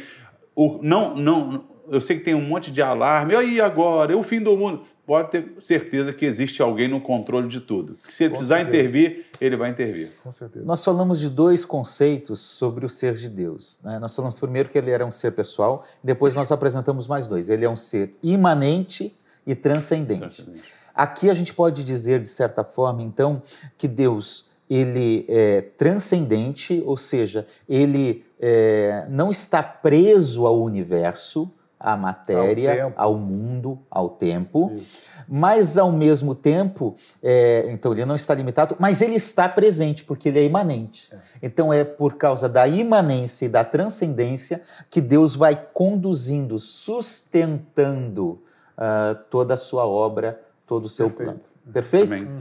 [0.55, 3.35] O, não, não, eu sei que tem um monte de alarme.
[3.35, 4.13] E aí agora?
[4.13, 4.83] É o fim do mundo.
[5.07, 7.99] Pode ter certeza que existe alguém no controle de tudo.
[8.07, 8.79] Que se ele Com precisar certeza.
[8.79, 10.11] intervir, ele vai intervir.
[10.23, 10.65] Com certeza.
[10.65, 13.81] Nós falamos de dois conceitos sobre o ser de Deus.
[13.85, 13.99] Né?
[13.99, 17.51] Nós falamos primeiro que ele era um ser pessoal, depois nós apresentamos mais dois.
[17.51, 19.15] Ele é um ser imanente
[19.47, 20.21] e transcendente.
[20.21, 20.65] transcendente.
[20.95, 23.43] Aqui a gente pode dizer, de certa forma, então,
[23.77, 31.97] que Deus ele é transcendente, ou seja, ele é, não está preso ao universo, à
[31.99, 35.11] matéria, ao, ao mundo, ao tempo, Isso.
[35.29, 40.31] mas ao mesmo tempo, é, então ele não está limitado, mas ele está presente, porque
[40.31, 41.13] ele é imanente.
[41.13, 41.19] É.
[41.43, 48.41] Então é por causa da imanência e da transcendência que Deus vai conduzindo, sustentando
[48.79, 51.33] uh, toda a sua obra, todo o seu Perfeito.
[51.33, 51.73] plano.
[51.73, 52.25] Perfeito?
[52.25, 52.41] Uhum.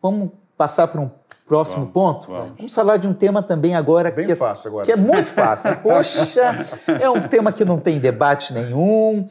[0.00, 1.10] Vamos passar para um
[1.46, 2.26] próximo vamos, ponto?
[2.28, 2.58] Vamos.
[2.58, 2.74] vamos.
[2.74, 4.84] falar de um tema também agora Bem que, é, fácil agora.
[4.86, 5.76] que é muito fácil.
[5.82, 6.66] Poxa,
[7.00, 9.28] é um tema que não tem debate nenhum.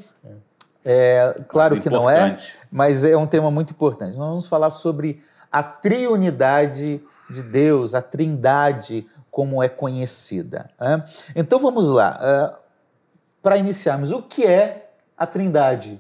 [0.84, 2.36] É, claro que não é,
[2.71, 4.17] mas é um tema muito importante.
[4.17, 10.69] Nós vamos falar sobre a triunidade de Deus, a trindade como é conhecida.
[11.36, 12.17] Então vamos lá.
[12.19, 12.60] Ah,
[13.41, 15.99] para iniciarmos, o que é a trindade?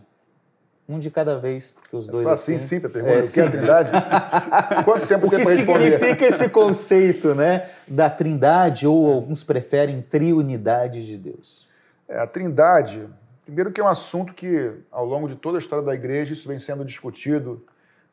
[0.91, 2.25] Um de cada vez, porque os dois.
[2.25, 3.13] É só assim, assim sim, pergunta.
[3.13, 3.91] É, o que é a trindade?
[4.83, 11.17] Quanto tempo o que significa esse conceito né, da trindade, ou alguns preferem triunidade de
[11.17, 11.67] Deus?
[12.09, 13.09] É, a trindade
[13.51, 16.47] Primeiro que é um assunto que, ao longo de toda a história da igreja, isso
[16.47, 17.61] vem sendo discutido,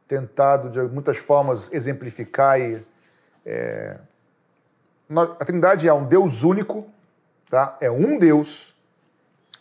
[0.09, 2.83] tentado de muitas formas exemplificar e...
[3.47, 3.99] É...
[5.17, 6.87] A Trindade é um Deus único,
[7.49, 7.79] tá?
[7.81, 8.75] É um Deus.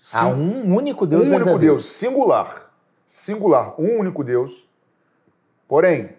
[0.02, 2.67] Sim, Há um único Deus Um único Deus, singular.
[3.08, 4.68] Singular, um único Deus.
[5.66, 6.10] Porém,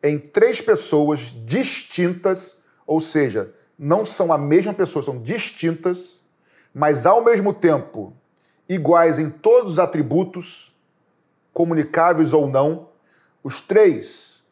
[0.00, 6.20] em três pessoas distintas, ou seja, não são a mesma pessoa, são distintas,
[6.72, 8.12] mas ao mesmo tempo
[8.68, 10.72] iguais em todos os atributos,
[11.52, 12.88] comunicáveis ou não.
[13.42, 14.44] Os três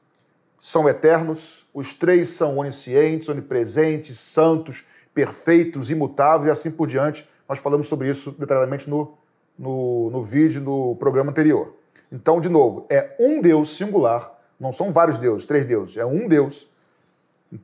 [0.59, 7.29] são eternos, os três são oniscientes, onipresentes, santos, perfeitos, imutáveis e assim por diante.
[7.49, 9.17] Nós falamos sobre isso detalhadamente no,
[9.59, 11.75] no, no vídeo, no programa anterior.
[12.11, 16.29] Então, de novo, é um Deus singular, não são vários deuses, três deuses, é um
[16.29, 16.69] Deus,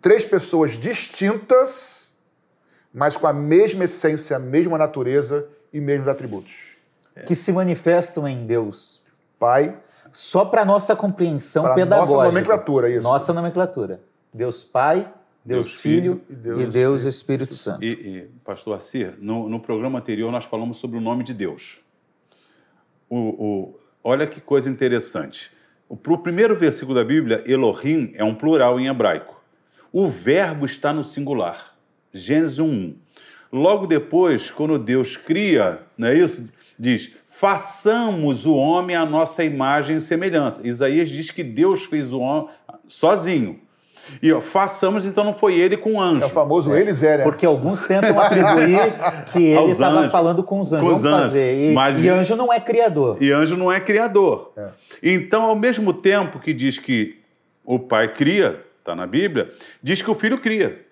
[0.01, 2.17] três pessoas distintas,
[2.93, 6.77] mas com a mesma essência, a mesma natureza e mesmos atributos.
[7.27, 9.03] Que se manifestam em Deus.
[9.39, 9.79] Pai.
[10.13, 12.17] Só para nossa compreensão pra pedagógica.
[12.17, 13.03] Nossa nomenclatura, isso.
[13.03, 14.01] Nossa nomenclatura.
[14.33, 15.11] Deus Pai,
[15.45, 17.85] Deus, Deus Filho, Filho, e Deus, e Deus Espírito, Espírito Santo.
[17.85, 21.82] E, e Pastor Assir, no, no, programa anterior nós falamos sobre o nome de Deus.
[23.15, 25.51] O, o, olha que coisa interessante.
[26.03, 29.39] Para o primeiro versículo da Bíblia, Elohim é um plural em hebraico.
[29.93, 31.77] O verbo está no singular.
[32.11, 32.95] Gênesis 1.1.
[33.53, 36.49] Logo depois, quando Deus cria, não é isso?
[36.79, 40.67] Diz: façamos o homem à nossa imagem e semelhança.
[40.67, 42.49] Isaías diz que Deus fez o homem
[42.89, 43.61] sozinho.
[44.23, 46.23] E ó, façamos, então não foi ele com o anjo.
[46.23, 47.25] É o famoso é, eles eram.
[47.25, 48.93] Porque alguns tentam atribuir
[49.33, 50.89] que ele estava falando com os anjos.
[50.89, 51.21] Com os anjos.
[51.21, 51.71] Fazer.
[51.71, 53.17] E, Mas, e anjo não é criador.
[53.21, 54.53] E anjo não é criador.
[54.57, 54.69] É.
[55.03, 57.21] Então, ao mesmo tempo que diz que
[57.65, 59.51] o pai cria, está na Bíblia,
[59.83, 60.85] diz que o filho cria.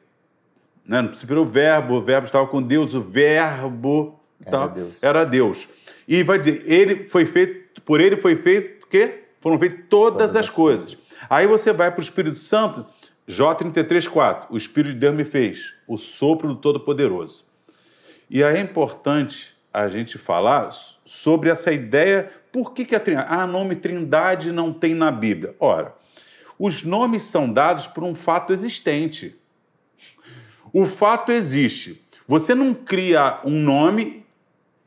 [0.86, 1.02] Né?
[1.02, 5.02] No princípio o verbo, o verbo estava com Deus, o verbo era, tal, Deus.
[5.02, 5.68] era Deus.
[6.06, 9.24] E vai dizer, ele foi feito, por ele foi feito o quê?
[9.40, 10.94] Foram feitas todas, todas as, as coisas.
[10.94, 11.08] coisas.
[11.28, 12.84] Aí você vai para o Espírito Santo,
[13.30, 14.46] Jó 33,4.
[14.50, 17.44] O Espírito de Deus me fez, o sopro do Todo-Poderoso.
[18.28, 20.70] E é importante a gente falar
[21.04, 22.28] sobre essa ideia.
[22.50, 23.28] Por que, que a Trindade?
[23.30, 25.54] Ah, nome Trindade não tem na Bíblia.
[25.60, 25.94] Ora,
[26.58, 29.36] os nomes são dados por um fato existente.
[30.72, 32.04] O fato existe.
[32.26, 34.26] Você não cria um nome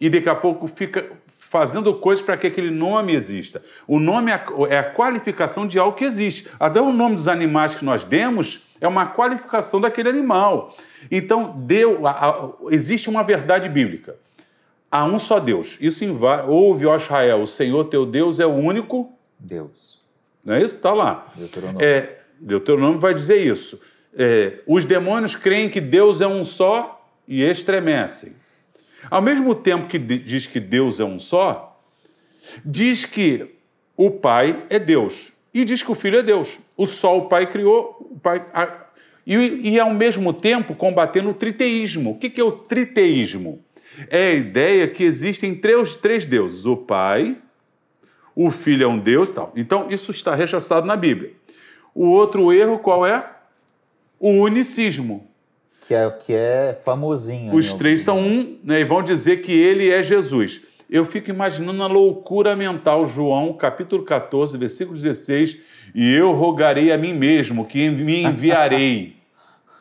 [0.02, 1.10] e daqui a pouco fica
[1.54, 3.62] fazendo coisas para que aquele nome exista.
[3.88, 6.50] O nome é, é a qualificação de algo que existe.
[6.60, 10.76] Até o nome dos animais que nós demos é uma qualificação daquele animal.
[11.12, 14.16] Então, deu, a, a, existe uma verdade bíblica.
[14.90, 15.78] Há um só Deus.
[15.80, 20.02] Isso em, ouve, ó Israel, o Senhor teu Deus é o único Deus.
[20.44, 20.78] Não é isso?
[20.78, 21.28] Está lá.
[21.36, 21.86] Deuteronômio.
[21.86, 23.80] É, Deuteronômio vai dizer isso
[24.16, 28.34] é, os demônios creem que Deus é um só e estremecem.
[29.14, 31.80] Ao mesmo tempo que diz que Deus é um só,
[32.66, 33.46] diz que
[33.96, 36.60] o Pai é Deus e diz que o Filho é Deus.
[36.76, 38.44] O só o Pai criou, o Pai.
[38.52, 38.88] A,
[39.24, 39.36] e,
[39.70, 42.14] e, ao mesmo tempo combatendo o triteísmo.
[42.14, 43.64] O que, que é o triteísmo?
[44.10, 47.38] É a ideia que existem três, três deuses: o Pai,
[48.36, 49.54] o Filho é um Deus tal.
[49.56, 51.34] Então, isso está rechaçado na Bíblia.
[51.94, 53.30] O outro erro qual é?
[54.24, 55.30] o unicismo.
[55.88, 57.54] Que é, que é famosinho.
[57.54, 60.62] Os três são um, né, e vão dizer que ele é Jesus.
[60.90, 65.58] Eu fico imaginando a loucura mental, João, capítulo 14, versículo 16,
[65.94, 69.18] e eu rogarei a mim mesmo que me enviarei.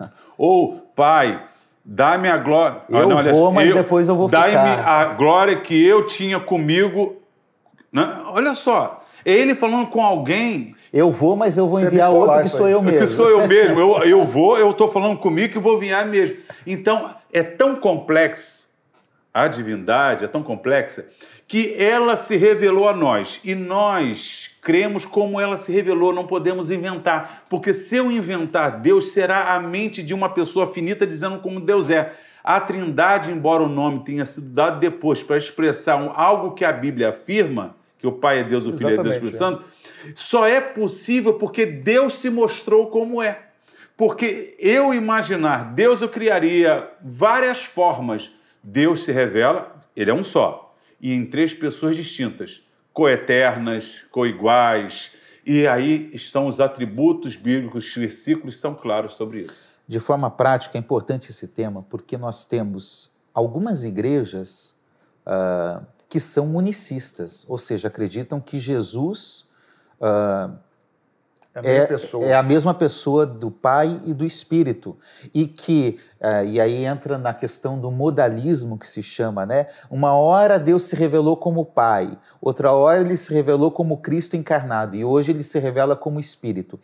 [0.39, 1.45] Ou, Pai,
[1.85, 2.83] dá-me a glória.
[2.89, 4.51] Eu ah, não, vou, mas eu, depois eu vou ficar.
[4.51, 7.17] Dá-me a glória que eu tinha comigo.
[7.93, 12.43] Não, olha só, ele falando com alguém eu vou, mas eu vou Você enviar outro
[12.43, 13.01] que sou eu mesmo.
[13.01, 13.81] Que sou eu mesmo.
[13.81, 16.37] Eu, eu vou, eu estou falando comigo que vou enviar mesmo.
[16.67, 18.67] Então, é tão complexo,
[19.33, 21.07] a divindade é tão complexa,
[21.49, 23.41] que ela se revelou a nós.
[23.43, 27.45] E nós cremos como ela se revelou, não podemos inventar.
[27.49, 31.89] Porque se eu inventar Deus, será a mente de uma pessoa finita dizendo como Deus
[31.89, 32.13] é.
[32.45, 36.73] A Trindade, embora o nome tenha sido dado depois para expressar um, algo que a
[36.73, 39.39] Bíblia afirma, que o Pai é Deus, o Filho é Deus, o Espírito é.
[39.39, 39.65] Santo,
[40.15, 43.49] só é possível porque Deus se mostrou como é.
[43.97, 48.31] Porque eu imaginar, Deus eu criaria várias formas.
[48.63, 55.13] Deus se revela, ele é um só, e em três pessoas distintas, coeternas, coiguais.
[55.45, 59.73] E aí estão os atributos bíblicos, os versículos são claros sobre isso.
[59.87, 64.77] De forma prática, é importante esse tema porque nós temos algumas igrejas
[65.27, 69.51] uh, que são unicistas, ou seja, acreditam que Jesus
[70.03, 70.59] uh,
[71.55, 72.25] É a, mesma é, pessoa.
[72.25, 74.97] é a mesma pessoa do Pai e do Espírito.
[75.35, 79.67] E que, uh, e aí entra na questão do modalismo que se chama, né?
[79.91, 84.97] Uma hora Deus se revelou como Pai, outra hora ele se revelou como Cristo encarnado,
[84.97, 86.81] e hoje ele se revela como Espírito.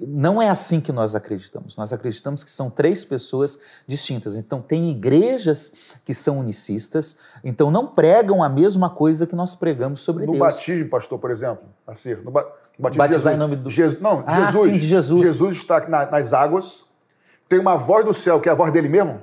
[0.00, 1.76] Não é assim que nós acreditamos.
[1.76, 4.36] Nós acreditamos que são três pessoas distintas.
[4.36, 5.72] Então, tem igrejas
[6.04, 10.38] que são unicistas, então não pregam a mesma coisa que nós pregamos sobre no Deus.
[10.38, 13.70] No batismo, pastor, por exemplo, assim, no ba Batizar em nome do...
[13.70, 15.22] Jesus, não, ah, Jesus, sim, de Jesus.
[15.22, 16.84] Jesus está na, nas águas,
[17.48, 19.20] tem uma voz do céu, que é a voz dele mesmo,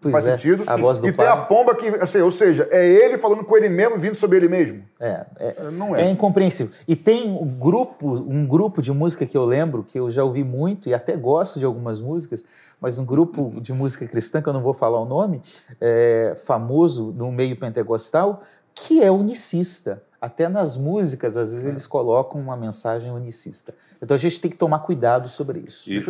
[0.00, 0.64] Pois Faz é, sentido.
[0.66, 1.26] A voz do e pai.
[1.26, 4.36] tem a pomba que, assim, ou seja, é ele falando com ele mesmo, vindo sobre
[4.36, 4.82] ele mesmo.
[5.00, 6.02] É, é, não é.
[6.02, 6.72] é incompreensível.
[6.86, 10.44] E tem um grupo, um grupo de música que eu lembro, que eu já ouvi
[10.44, 12.44] muito e até gosto de algumas músicas,
[12.80, 15.42] mas um grupo de música cristã, que eu não vou falar o nome,
[15.80, 18.42] é, famoso no meio pentecostal,
[18.74, 20.02] que é unicista.
[20.20, 23.74] Até nas músicas, às vezes, eles colocam uma mensagem unicista.
[24.02, 25.90] Então a gente tem que tomar cuidado sobre isso.
[25.90, 26.00] E,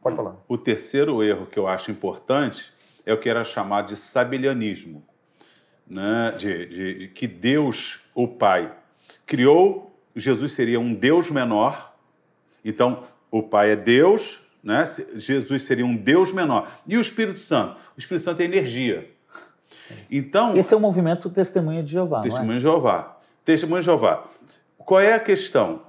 [0.00, 0.36] Pode falar.
[0.48, 2.72] O terceiro erro que eu acho importante
[3.04, 5.02] é o que era chamado de sabelianismo,
[5.86, 6.32] né?
[6.38, 8.72] de, de, de que Deus, o Pai,
[9.26, 11.94] criou, Jesus seria um Deus menor,
[12.64, 14.84] então o Pai é Deus, né?
[15.14, 16.68] Jesus seria um Deus menor.
[16.86, 17.78] E o Espírito Santo?
[17.96, 19.10] O Espírito Santo é energia.
[20.10, 22.20] Então, Esse é o movimento Testemunha de Jeová.
[22.20, 22.56] Testemunha é?
[22.56, 23.17] de Jeová.
[23.48, 24.28] Testemunha de Jeová.
[24.76, 25.80] Qual é a questão?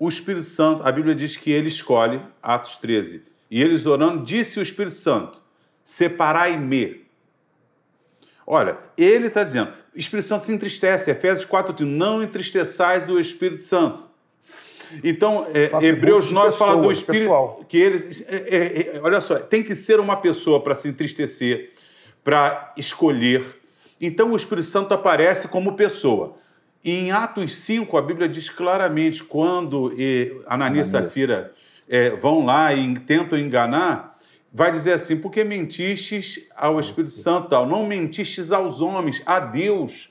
[0.00, 4.58] O Espírito Santo, a Bíblia diz que ele escolhe, Atos 13, e eles orando, disse
[4.58, 5.40] o Espírito Santo:
[5.80, 7.04] separai-me.
[8.44, 13.60] Olha, ele está dizendo, o Espírito Santo se entristece, Efésios 4, não entristeçais o Espírito
[13.60, 14.02] Santo.
[15.04, 17.64] Então, é, Hebreus 9 pessoas, fala do Espírito pessoal.
[17.68, 18.08] que ele.
[18.26, 21.74] É, é, é, olha só, tem que ser uma pessoa para se entristecer,
[22.24, 23.60] para escolher.
[24.00, 26.42] Então, o Espírito Santo aparece como pessoa.
[26.84, 29.90] E em Atos 5, a Bíblia diz claramente quando
[30.46, 31.54] Ananias e Safira
[31.88, 34.18] é, vão lá e tentam enganar,
[34.52, 40.10] vai dizer assim: porque mentistes ao Espírito Santo, tal, não mentistes aos homens, a Deus.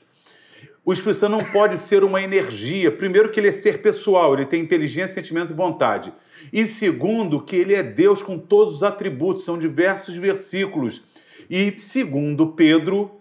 [0.84, 2.90] O Espírito Santo não pode ser uma energia.
[2.90, 6.12] Primeiro, que ele é ser pessoal, ele tem inteligência, sentimento e vontade.
[6.52, 11.04] E segundo, que ele é Deus com todos os atributos, são diversos versículos.
[11.48, 13.20] E segundo Pedro,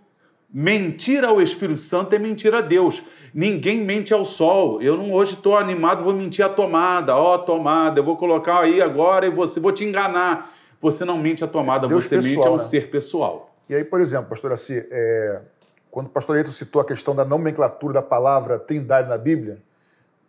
[0.53, 3.01] mentir ao Espírito Santo é mentir a Deus.
[3.33, 4.79] Ninguém mente ao sol.
[4.79, 7.15] Eu não hoje estou animado, vou mentir a tomada.
[7.15, 10.53] Ó, oh, tomada, eu vou colocar aí agora e você vou te enganar.
[10.79, 12.63] Você não mente a tomada, Deus você pessoal, mente ao né?
[12.63, 13.55] ser pessoal.
[13.67, 15.41] E aí, por exemplo, pastor Assi, é,
[15.89, 19.63] quando o pastor Eito citou a questão da nomenclatura da palavra trindade na Bíblia,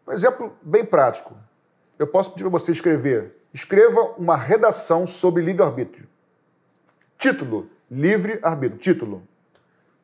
[0.07, 1.37] um exemplo bem prático.
[1.99, 3.37] Eu posso pedir para você escrever.
[3.53, 6.09] Escreva uma redação sobre livre-arbítrio.
[7.19, 8.79] Título: Livre-arbítrio.
[8.81, 9.23] Título: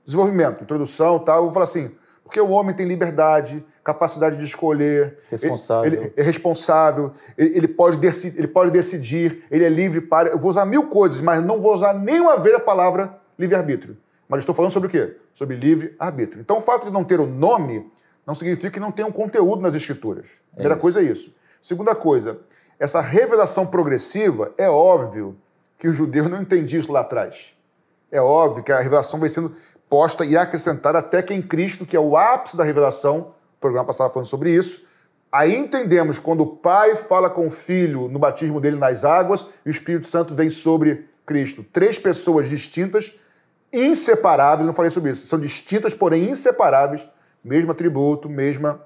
[0.05, 1.39] Desenvolvimento, introdução, tal.
[1.39, 1.91] Eu vou falar assim:
[2.25, 5.19] porque o homem tem liberdade, capacidade de escolher.
[5.29, 5.93] Responsável.
[5.93, 10.29] Ele, é responsável, ele, ele, pode decidir, ele pode decidir, ele é livre para.
[10.29, 13.97] Eu vou usar mil coisas, mas não vou usar nenhuma vez a palavra livre-arbítrio.
[14.29, 15.17] Mas estou falando sobre o quê?
[15.35, 16.41] Sobre livre-arbítrio.
[16.41, 17.91] Então, o fato de não ter o nome
[18.25, 20.29] não significa que não tenha um conteúdo nas escrituras.
[20.53, 21.35] Primeira é coisa é isso.
[21.61, 22.39] Segunda coisa,
[22.79, 25.37] essa revelação progressiva, é óbvio
[25.77, 27.55] que os judeus não entendiam isso lá atrás.
[28.13, 29.53] É óbvio que a revelação vai sendo
[29.91, 33.85] posta e acrescentada até que em Cristo, que é o ápice da revelação, o programa
[33.85, 34.85] passado falando sobre isso,
[35.33, 39.69] aí entendemos quando o Pai fala com o Filho no batismo dele nas águas e
[39.69, 41.65] o Espírito Santo vem sobre Cristo.
[41.73, 43.15] Três pessoas distintas,
[43.73, 47.05] inseparáveis, não falei sobre isso, são distintas, porém inseparáveis,
[47.43, 48.81] mesmo atributo, mesma,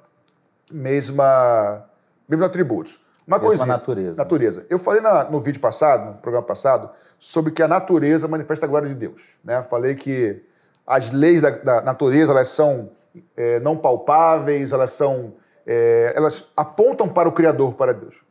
[0.72, 1.84] mesma,
[2.26, 2.98] mesmos atributos.
[3.26, 3.64] Uma coisa.
[3.64, 4.16] natureza.
[4.16, 4.66] Natureza.
[4.68, 8.68] Eu falei na, no vídeo passado, no programa passado, sobre que a natureza manifesta a
[8.68, 9.38] glória de Deus.
[9.42, 9.62] Né?
[9.62, 10.44] Falei que
[10.86, 12.90] as leis da, da natureza elas são
[13.36, 15.34] é, não palpáveis, elas são
[15.66, 18.22] é, elas apontam para o Criador, para Deus.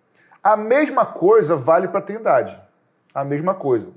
[0.42, 2.60] A mesma coisa vale para a Trindade.
[3.14, 3.88] A mesma coisa.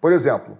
[0.00, 0.56] Por exemplo,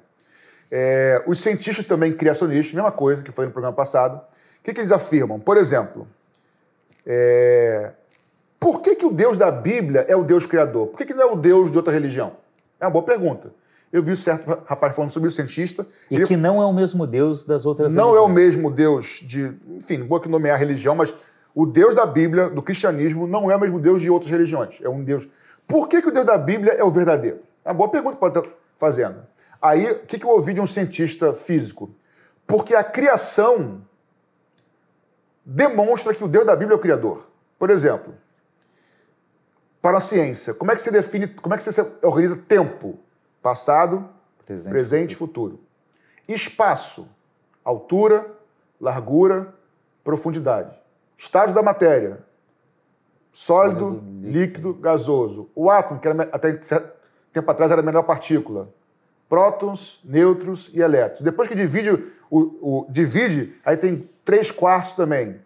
[0.70, 4.74] é, os cientistas também criacionistas, mesma coisa que eu falei no programa passado, o que,
[4.74, 5.38] que eles afirmam?
[5.38, 6.06] Por exemplo,
[7.06, 7.92] é,
[8.58, 10.88] por que, que o Deus da Bíblia é o Deus criador?
[10.88, 12.36] Por que, que não é o Deus de outra religião?
[12.80, 13.52] É uma boa pergunta.
[13.92, 15.86] Eu vi certo rapaz falando sobre o cientista.
[16.10, 16.26] E ele...
[16.26, 18.28] que não é o mesmo Deus das outras Não religiões.
[18.28, 19.54] é o mesmo Deus de.
[19.70, 21.14] Enfim, não vou aqui nomear a religião, mas
[21.54, 24.78] o Deus da Bíblia, do cristianismo, não é o mesmo Deus de outras religiões.
[24.82, 25.26] É um Deus.
[25.66, 27.40] Por que, que o Deus da Bíblia é o verdadeiro?
[27.64, 29.22] É uma boa pergunta que pode estar fazendo.
[29.60, 31.90] Aí, o que, que eu ouvi de um cientista físico?
[32.46, 33.82] Porque a criação
[35.44, 37.26] demonstra que o Deus da Bíblia é o Criador.
[37.58, 38.14] Por exemplo,
[39.80, 42.98] para a ciência, como é que você define, como é que você organiza tempo?
[43.42, 44.08] Passado,
[44.44, 45.56] presente, presente futuro.
[45.56, 45.68] futuro.
[46.28, 47.08] Espaço,
[47.64, 48.26] altura,
[48.80, 49.54] largura,
[50.02, 50.78] profundidade.
[51.16, 52.24] Estágio da matéria,
[53.32, 54.28] Sólido, líquido.
[54.28, 55.48] líquido, gasoso.
[55.54, 56.58] O átomo, que era, até
[57.32, 58.68] tempo atrás era a menor partícula.
[59.28, 61.20] Prótons, nêutrons e elétrons.
[61.20, 61.90] Depois que divide,
[62.30, 65.40] o, o divide aí tem três quartos também.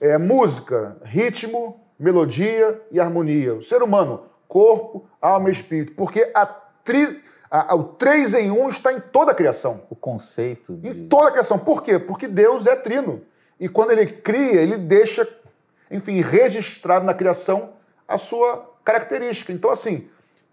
[0.00, 3.54] É, música, ritmo, melodia e harmonia.
[3.54, 5.92] O ser humano, corpo, alma e espírito.
[5.94, 9.82] Porque a tri, a, a, o três em um está em toda a criação.
[9.88, 10.74] O conceito.
[10.76, 10.88] De...
[10.90, 11.58] Em toda a criação.
[11.58, 11.98] Por quê?
[11.98, 13.22] Porque Deus é trino.
[13.58, 15.26] E quando ele cria, ele deixa,
[15.90, 17.70] enfim, registrado na criação
[18.06, 19.52] a sua característica.
[19.52, 20.08] Então, assim,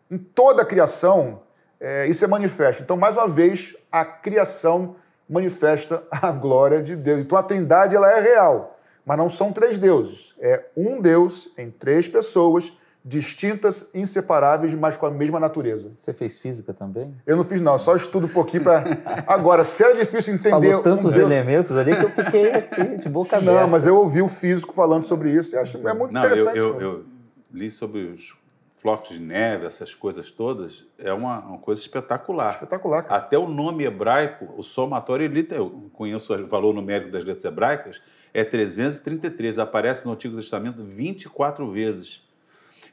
[0.10, 1.41] em toda a criação,
[1.80, 2.82] é, isso é manifesto.
[2.84, 4.96] Então, mais uma vez, a criação
[5.28, 7.24] manifesta a glória de Deus.
[7.24, 10.36] Então, a trindade ela é real, mas não são três deuses.
[10.39, 12.72] É um Deus em três pessoas
[13.06, 15.91] distintas, inseparáveis, mas com a mesma natureza.
[15.97, 17.14] Você fez física também?
[17.28, 17.78] Eu não fiz, não.
[17.78, 18.84] Só estudo um pouquinho para.
[19.28, 20.70] Agora, se é difícil entender.
[20.70, 23.62] Falou tantos um elementos ali que eu fiquei aqui de boca aberta.
[23.62, 26.58] Não, mas eu ouvi o físico falando sobre isso e acho é muito não, interessante.
[26.58, 27.06] Eu, eu, eu,
[27.51, 28.34] li sobre os
[28.78, 30.86] flocos de neve, essas coisas todas.
[30.97, 32.51] É uma, uma coisa espetacular.
[32.51, 33.04] Espetacular.
[33.04, 33.18] Cara.
[33.18, 38.01] Até o nome hebraico, o somatório, eu conheço o valor numérico das letras hebraicas,
[38.34, 39.60] é 333.
[39.60, 42.24] Aparece no Antigo Testamento 24 vezes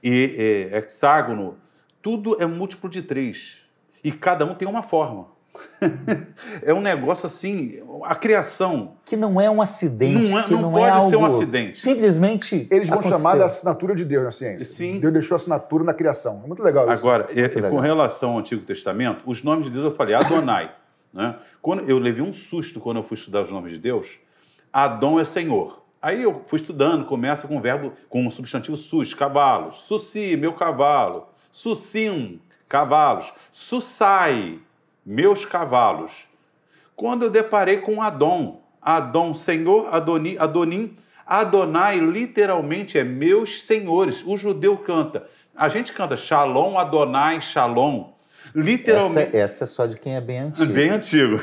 [0.02, 1.56] e é, hexágono,
[2.02, 3.58] tudo é múltiplo de três.
[4.02, 5.28] E cada um tem uma forma.
[6.62, 8.96] é um negócio assim, a criação.
[9.04, 10.30] Que não é um acidente.
[10.30, 11.78] Não, é, não, não pode é ser um acidente.
[11.78, 12.68] Simplesmente.
[12.70, 13.18] Eles vão aconteceu.
[13.18, 14.66] chamar da assinatura de Deus na ciência.
[14.66, 15.00] Sim.
[15.00, 16.40] Deus deixou a assinatura na criação.
[16.44, 17.06] É muito legal isso.
[17.06, 17.70] Agora, é, legal.
[17.70, 20.74] com relação ao Antigo Testamento, os nomes de Deus eu falei Adonai.
[21.12, 21.36] né?
[21.60, 24.18] quando, eu levei um susto quando eu fui estudar os nomes de Deus.
[24.72, 25.82] Adon é Senhor.
[26.02, 29.76] Aí eu fui estudando, começa com o verbo, com o substantivo sus, cavalos.
[29.82, 31.28] Suci, meu cavalo.
[31.52, 33.32] Sucim, cavalos.
[33.52, 34.58] Sussai,
[35.04, 36.24] meus cavalos.
[36.96, 40.96] Quando eu deparei com Adon, Adon, Senhor, Adoni, Adonim,
[41.26, 44.24] Adonai literalmente é meus senhores.
[44.26, 45.26] O judeu canta.
[45.54, 48.10] A gente canta Shalom, Adonai, Shalom.
[48.54, 49.28] Literalmente.
[49.28, 50.72] Essa, essa, é só de quem é bem antigo.
[50.72, 51.40] Bem antigo.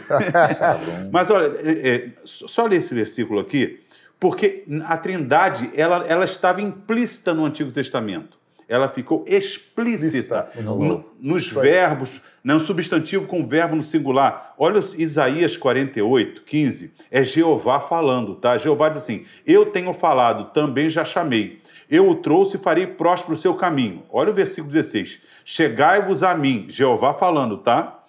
[1.12, 3.80] Mas olha, é, é, só ler esse versículo aqui.
[4.20, 8.38] Porque a Trindade ela, ela estava implícita no Antigo Testamento.
[8.70, 14.54] Ela ficou explícita no, nos verbos, né, um substantivo com verbo no singular.
[14.58, 16.92] Olha Isaías 48, 15.
[17.10, 18.58] É Jeová falando, tá?
[18.58, 21.62] Jeová diz assim: Eu tenho falado, também já chamei.
[21.90, 24.04] Eu o trouxe e farei próspero o seu caminho.
[24.10, 25.22] Olha o versículo 16.
[25.46, 28.04] Chegai-vos a mim, Jeová falando, tá?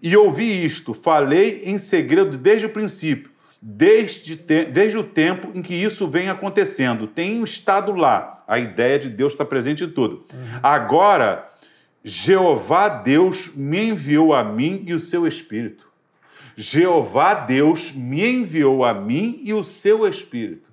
[0.00, 5.74] E ouvi isto, falei em segredo desde o princípio desde, desde o tempo em que
[5.74, 7.06] isso vem acontecendo.
[7.06, 8.44] Tem estado lá.
[8.46, 10.24] A ideia de Deus está presente em tudo.
[10.32, 10.60] Uhum.
[10.62, 11.44] Agora,
[12.04, 15.86] Jeová Deus me enviou a mim e o seu Espírito.
[16.56, 20.72] Jeová Deus me enviou a mim e o seu Espírito.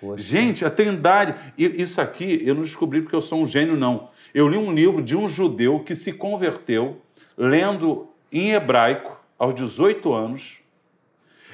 [0.00, 0.22] Poxa.
[0.22, 1.34] Gente, a Trindade.
[1.58, 4.08] Isso aqui eu não descobri porque eu sou um gênio, não.
[4.32, 7.02] Eu li um livro de um judeu que se converteu
[7.36, 10.60] lendo em hebraico aos 18 anos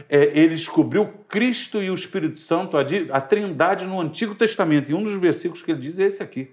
[0.09, 2.82] é, ele descobriu Cristo e o Espírito Santo, a,
[3.12, 4.90] a, trindade no Antigo Testamento.
[4.90, 6.51] E um dos versículos que ele diz é esse aqui.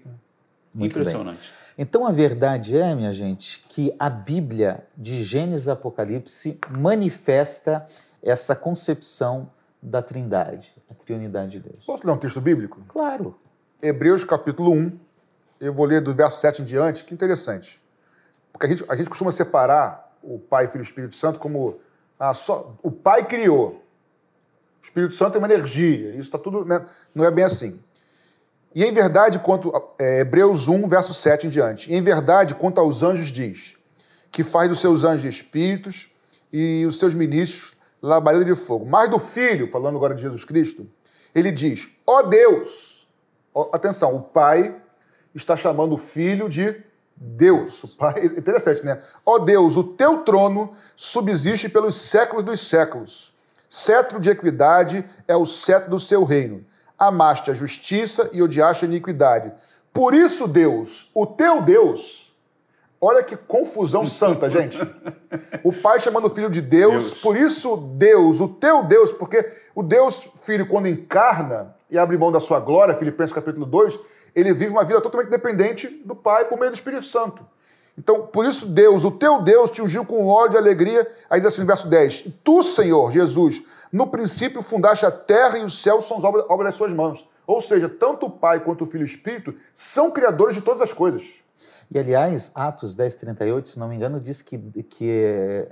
[0.72, 1.40] Muito Impressionante.
[1.40, 1.64] Bem.
[1.76, 7.86] Então a verdade é, minha gente, que a Bíblia de Gênesis e Apocalipse manifesta
[8.22, 9.50] essa concepção
[9.82, 11.84] da trindade, a triunidade de Deus.
[11.84, 12.82] Posso ler um texto bíblico?
[12.88, 13.38] Claro.
[13.82, 14.98] Hebreus capítulo 1,
[15.60, 17.82] eu vou ler do verso 7 em diante, que interessante.
[18.50, 21.80] Porque a gente, a gente costuma separar o Pai, Filho e Espírito Santo como
[22.30, 23.82] ah, o Pai criou.
[24.82, 26.10] O Espírito Santo é uma energia.
[26.10, 26.64] Isso está tudo.
[26.64, 26.84] Né?
[27.14, 27.80] Não é bem assim.
[28.74, 29.72] E em verdade, quanto.
[29.98, 31.92] É, Hebreus 1, verso 7 em diante.
[31.92, 33.76] E em verdade, quanto aos anjos, diz:
[34.30, 36.08] que faz dos seus anjos espíritos
[36.52, 38.84] e os seus ministros labareda de fogo.
[38.84, 40.86] Mas do Filho, falando agora de Jesus Cristo,
[41.34, 43.04] ele diz: ó oh Deus.
[43.72, 44.74] Atenção, o Pai
[45.32, 46.82] está chamando o Filho de
[47.16, 49.00] Deus, o Pai, interessante, né?
[49.24, 53.32] Ó Deus, o teu trono subsiste pelos séculos dos séculos.
[53.68, 56.62] Cetro de equidade é o cetro do seu reino.
[56.98, 59.52] Amaste a justiça e odiaste a iniquidade.
[59.92, 62.32] Por isso, Deus, o teu Deus,
[63.00, 64.78] olha que confusão santa, gente.
[65.62, 69.44] O pai chamando o filho de Deus, Deus, por isso, Deus, o teu Deus, porque
[69.74, 73.98] o Deus, filho, quando encarna e abre mão da sua glória, Filipenses capítulo 2,
[74.34, 77.46] ele vive uma vida totalmente dependente do Pai por meio do Espírito Santo.
[77.96, 81.08] Então, por isso, Deus, o teu Deus, te ungiu com ódio e alegria.
[81.30, 83.62] Aí diz assim no verso 10: Tu, Senhor Jesus,
[83.92, 87.28] no princípio fundaste a terra e o céu são as obras, obras das suas mãos.
[87.46, 90.80] Ou seja, tanto o Pai quanto o Filho e o Espírito são criadores de todas
[90.80, 91.44] as coisas.
[91.90, 95.68] E, aliás, Atos 10, 38, se não me engano, diz que, que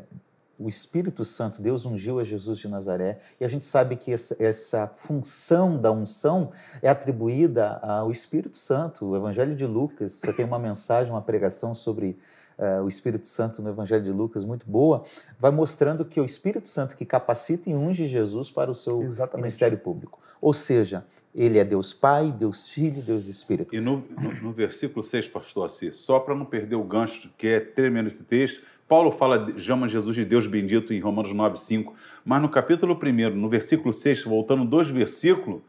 [0.63, 4.37] o Espírito Santo, Deus ungiu a Jesus de Nazaré, e a gente sabe que essa,
[4.39, 9.07] essa função da unção é atribuída ao Espírito Santo.
[9.07, 12.17] O Evangelho de Lucas, você tem uma mensagem, uma pregação sobre
[12.59, 15.05] uh, o Espírito Santo no Evangelho de Lucas, muito boa,
[15.39, 19.03] vai mostrando que é o Espírito Santo que capacita e unge Jesus para o seu
[19.03, 19.43] Exatamente.
[19.43, 20.21] ministério público.
[20.41, 21.05] Ou seja,
[21.35, 23.75] ele é Deus Pai, Deus Filho, Deus Espírito.
[23.75, 27.47] E no, no, no versículo 6, pastor Assis, só para não perder o gancho, que
[27.47, 31.95] é tremendo esse texto, Paulo fala, chama Jesus de Deus bendito em Romanos 9, 5,
[32.23, 35.63] mas no capítulo 1, no versículo 6, voltando dois versículos,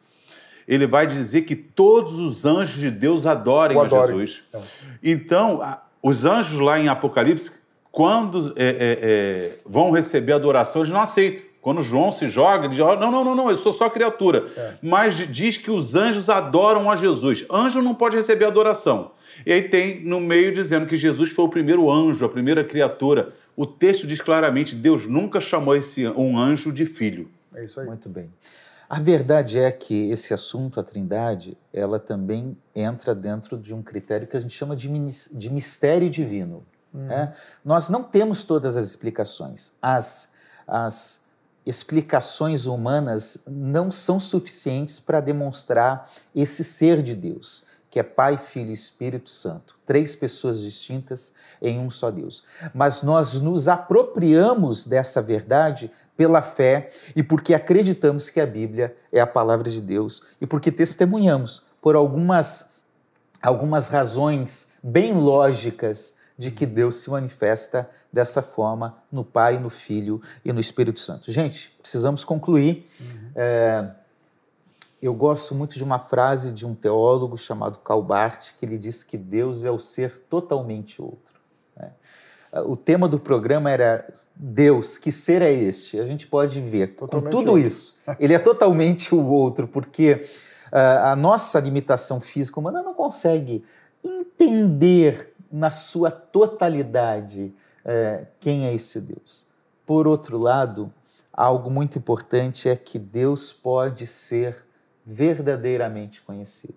[0.67, 4.43] ele vai dizer que todos os anjos de Deus adorem a Jesus.
[4.53, 4.59] É.
[5.01, 5.61] Então,
[6.01, 11.45] os anjos lá em Apocalipse, quando é, é, é, vão receber adoração, eles não aceitam.
[11.61, 14.47] Quando João se joga, ele diz: não, não, não, não, eu sou só criatura.
[14.57, 14.73] É.
[14.81, 17.45] Mas diz que os anjos adoram a Jesus.
[17.49, 19.11] Anjo não pode receber adoração.
[19.45, 23.33] E aí tem no meio dizendo que Jesus foi o primeiro anjo, a primeira criatura.
[23.55, 27.29] O texto diz claramente: Deus nunca chamou esse, um anjo de filho.
[27.53, 27.87] É isso aí.
[27.87, 28.29] Muito bem.
[28.89, 34.27] A verdade é que esse assunto, a Trindade, ela também entra dentro de um critério
[34.27, 36.63] que a gente chama de, de mistério divino.
[36.93, 37.05] Hum.
[37.05, 37.33] Né?
[37.65, 39.73] Nós não temos todas as explicações.
[39.81, 40.33] As,
[40.67, 41.23] as
[41.65, 48.71] explicações humanas não são suficientes para demonstrar esse ser de Deus, que é Pai, Filho
[48.71, 51.31] e Espírito Santo, três pessoas distintas
[51.61, 52.43] em um só Deus.
[52.73, 59.19] Mas nós nos apropriamos dessa verdade pela fé e porque acreditamos que a Bíblia é
[59.19, 62.71] a palavra de Deus e porque testemunhamos por algumas
[63.39, 70.19] algumas razões bem lógicas de que Deus se manifesta dessa forma no Pai, no Filho
[70.43, 71.31] e no Espírito Santo.
[71.31, 72.89] Gente, precisamos concluir.
[72.99, 73.31] Uhum.
[73.35, 73.91] É,
[75.05, 79.03] eu gosto muito de uma frase de um teólogo chamado Karl Barth, que ele diz
[79.03, 81.33] que Deus é o ser totalmente outro.
[81.75, 81.91] Né?
[82.65, 85.99] O tema do programa era Deus, que ser é este?
[85.99, 87.67] A gente pode ver totalmente com tudo outro.
[87.67, 87.97] isso.
[88.17, 90.25] Ele é totalmente o outro, porque
[90.71, 93.65] uh, a nossa limitação física humana não consegue
[94.01, 99.45] entender na sua totalidade é, quem é esse Deus.
[99.85, 100.93] Por outro lado,
[101.31, 104.63] algo muito importante é que Deus pode ser
[105.05, 106.75] verdadeiramente conhecido.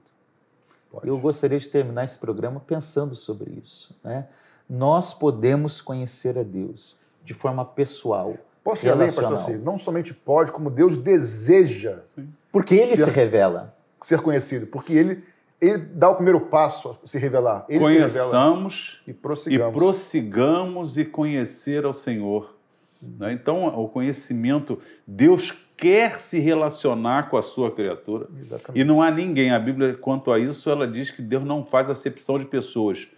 [0.91, 1.09] Pode.
[1.09, 3.99] Eu gostaria de terminar esse programa pensando sobre isso.
[4.03, 4.27] Né?
[4.69, 8.35] Nós podemos conhecer a Deus de forma pessoal.
[8.63, 9.59] Posso ir além, pastor Cid?
[9.59, 12.01] Não somente pode, como Deus deseja.
[12.15, 12.29] Sim.
[12.51, 13.77] Porque ele ser, se revela.
[14.03, 14.67] Ser conhecido.
[14.67, 15.23] Porque ele
[15.61, 17.65] ele dá o primeiro passo a se revelar.
[17.69, 19.75] Ele Conheçamos se e, prossigamos.
[19.75, 22.55] e prossigamos e conhecer ao Senhor.
[23.01, 23.33] Né?
[23.33, 28.29] Então, o conhecimento, Deus quer se relacionar com a sua criatura.
[28.41, 28.81] Exatamente.
[28.81, 31.91] E não há ninguém, a Bíblia, quanto a isso, ela diz que Deus não faz
[31.91, 33.09] acepção de pessoas.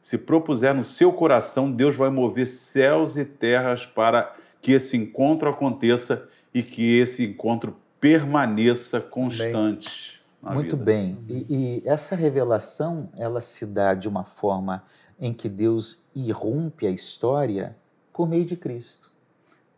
[0.00, 5.48] Se propuser no seu coração, Deus vai mover céus e terras para que esse encontro
[5.48, 10.22] aconteça e que esse encontro permaneça constante.
[10.42, 10.54] Bem.
[10.54, 10.84] Muito vida.
[10.84, 11.18] bem.
[11.28, 14.84] E, e, essa revelação, ela se dá de uma forma
[15.18, 17.76] em que Deus irrompe a história
[18.12, 19.10] por meio de Cristo.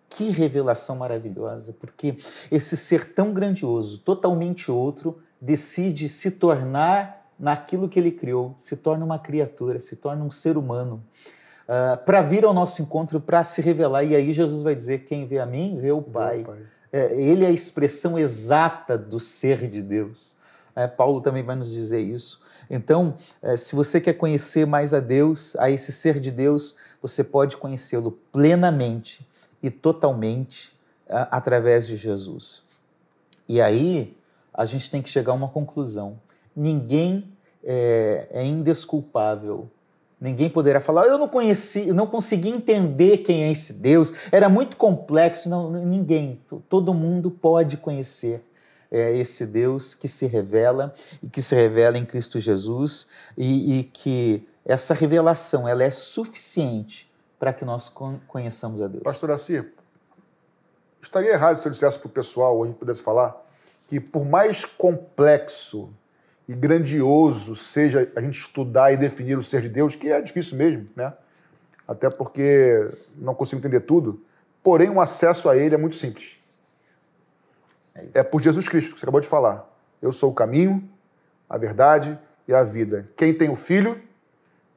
[0.09, 2.17] Que revelação maravilhosa, porque
[2.51, 9.05] esse ser tão grandioso, totalmente outro, decide se tornar naquilo que ele criou, se torna
[9.05, 11.03] uma criatura, se torna um ser humano,
[11.69, 14.03] uh, para vir ao nosso encontro, para se revelar.
[14.03, 16.37] E aí Jesus vai dizer: Quem vê a mim, vê o Pai.
[16.39, 16.59] Vê o pai.
[16.91, 20.35] É, ele é a expressão exata do ser de Deus.
[20.75, 22.43] É, Paulo também vai nos dizer isso.
[22.71, 27.23] Então, é, se você quer conhecer mais a Deus, a esse ser de Deus, você
[27.23, 29.27] pode conhecê-lo plenamente
[29.63, 30.73] e totalmente
[31.09, 32.63] é, através de Jesus.
[33.49, 34.17] E aí,
[34.53, 36.19] a gente tem que chegar a uma conclusão.
[36.55, 37.33] Ninguém
[37.65, 39.71] é, é indesculpável
[40.21, 44.49] Ninguém poderá falar, eu não conheci, eu não consegui entender quem é esse Deus, era
[44.49, 45.49] muito complexo.
[45.49, 48.43] Não, ninguém, todo mundo pode conhecer
[48.91, 53.07] é esse Deus que se revela e que se revela em Cristo Jesus
[53.37, 57.08] e, e que essa revelação ela é suficiente
[57.39, 57.89] para que nós
[58.27, 59.03] conheçamos a Deus.
[59.03, 59.65] Pastor Assi,
[61.01, 63.41] estaria errado se eu dissesse para o pessoal, ou a gente pudesse falar,
[63.87, 65.91] que por mais complexo
[66.49, 70.57] e grandioso seja a gente estudar e definir o ser de Deus, que é difícil
[70.57, 71.13] mesmo, né?
[71.87, 74.23] Até porque não consigo entender tudo,
[74.63, 76.39] porém o acesso a ele é muito simples.
[77.95, 79.69] É, é por Jesus Cristo, que você acabou de falar.
[80.01, 80.89] Eu sou o caminho,
[81.49, 83.07] a verdade e a vida.
[83.17, 84.01] Quem tem o Filho,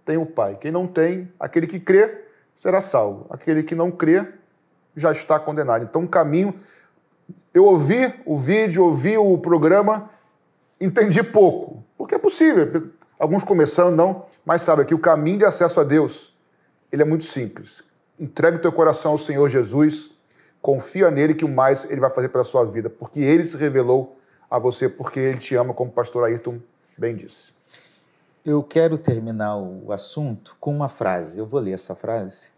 [0.05, 0.57] tem o Pai.
[0.59, 2.20] Quem não tem, aquele que crê,
[2.61, 3.25] será salvo.
[3.31, 4.23] Aquele que não crê,
[4.95, 5.83] já está condenado.
[5.83, 6.53] Então, o caminho.
[7.51, 10.09] Eu ouvi o vídeo, ouvi o programa,
[10.79, 11.83] entendi pouco.
[11.97, 12.91] Porque é possível.
[13.17, 16.37] Alguns começando, não, mas sabe que o caminho de acesso a Deus,
[16.91, 17.83] ele é muito simples.
[18.19, 20.11] entregue o teu coração ao Senhor Jesus,
[20.61, 24.19] confia nele que o mais ele vai fazer pela sua vida, porque ele se revelou
[24.49, 26.59] a você, porque ele te ama, como o pastor Ayrton
[26.97, 27.53] bem disse.
[28.43, 31.37] Eu quero terminar o assunto com uma frase.
[31.37, 32.49] Eu vou ler essa frase.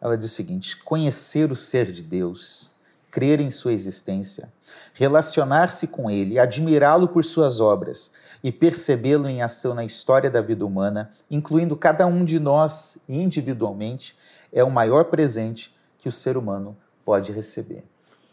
[0.00, 2.72] Ela diz o seguinte: conhecer o ser de Deus,
[3.08, 4.52] crer em sua existência,
[4.94, 8.10] relacionar-se com ele, admirá-lo por suas obras
[8.42, 14.16] e percebê-lo em ação na história da vida humana, incluindo cada um de nós individualmente,
[14.52, 17.84] é o maior presente que o ser humano pode receber.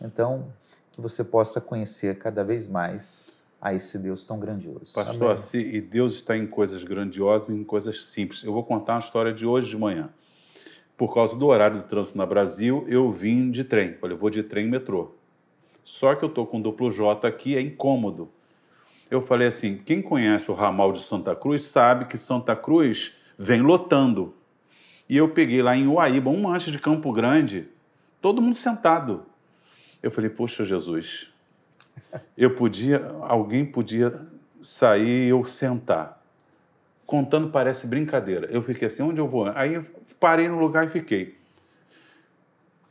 [0.01, 0.47] Então,
[0.91, 3.27] que você possa conhecer cada vez mais
[3.65, 4.93] a esse Deus tão grandioso.
[4.93, 8.43] Pastor, assim, e Deus está em coisas grandiosas e em coisas simples.
[8.43, 10.11] Eu vou contar uma história de hoje de manhã.
[10.95, 13.95] Por causa do horário do trânsito na Brasil, eu vim de trem.
[13.95, 15.15] Falei, eu vou de trem e metrô.
[15.83, 18.29] Só que eu estou com duplo J aqui, é incômodo.
[19.09, 23.63] Eu falei assim: quem conhece o ramal de Santa Cruz sabe que Santa Cruz vem
[23.63, 24.35] lotando.
[25.09, 27.67] E eu peguei lá em Uaíba, um manche de Campo Grande,
[28.21, 29.25] todo mundo sentado.
[30.03, 31.33] Eu falei: poxa, Jesus,
[32.37, 34.13] eu podia, alguém podia
[34.61, 36.21] sair e eu sentar.
[37.05, 38.47] Contando parece brincadeira.
[38.51, 39.47] Eu fiquei assim: onde eu vou?
[39.55, 39.83] Aí
[40.19, 41.37] parei no lugar e fiquei.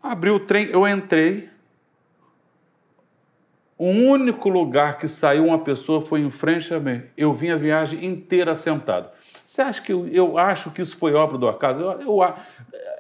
[0.03, 1.49] Abri o trem, eu entrei.
[3.77, 7.03] O único lugar que saiu uma pessoa foi em frente a mim.
[7.17, 9.11] Eu vim a viagem inteira sentado.
[9.45, 11.81] Você acha que eu, eu acho que isso foi obra do acaso?
[11.81, 12.35] Eu, eu,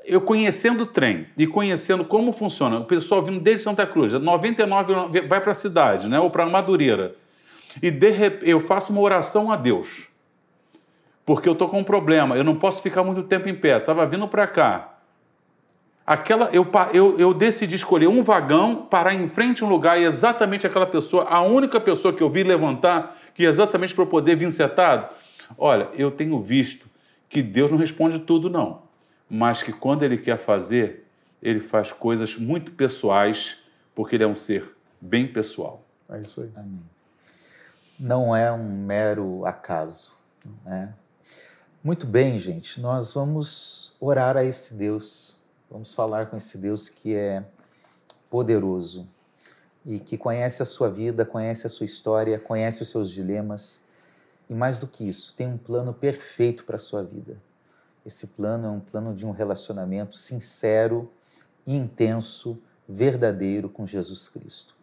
[0.04, 5.22] eu, conhecendo o trem e conhecendo como funciona, o pessoal vindo desde Santa Cruz, 99
[5.22, 7.14] vai para a cidade, né, ou para Madureira.
[7.82, 10.14] E de repente eu faço uma oração a Deus
[11.24, 13.78] porque eu estou com um problema, eu não posso ficar muito tempo em pé.
[13.78, 14.90] Estava vindo para cá.
[16.06, 20.04] Aquela, eu, eu, eu decidi escolher um vagão, parar em frente a um lugar e
[20.04, 24.36] exatamente aquela pessoa, a única pessoa que eu vi levantar, que exatamente para eu poder
[24.36, 25.08] vir sentado.
[25.56, 26.88] Olha, eu tenho visto
[27.28, 28.82] que Deus não responde tudo, não.
[29.28, 31.06] Mas que quando Ele quer fazer,
[31.42, 33.58] Ele faz coisas muito pessoais,
[33.94, 35.82] porque Ele é um ser bem pessoal.
[36.08, 36.50] É isso aí.
[36.54, 36.82] Amém.
[37.98, 40.12] Não é um mero acaso.
[40.64, 40.92] Né?
[41.82, 45.36] Muito bem, gente, nós vamos orar a esse Deus,
[45.70, 47.44] vamos falar com esse Deus que é
[48.30, 49.06] poderoso
[49.84, 53.83] e que conhece a sua vida, conhece a sua história, conhece os seus dilemas
[54.48, 57.36] e, mais do que isso, tem um plano perfeito para a sua vida.
[58.04, 61.10] Esse plano é um plano de um relacionamento sincero,
[61.66, 64.74] intenso, verdadeiro com Jesus Cristo.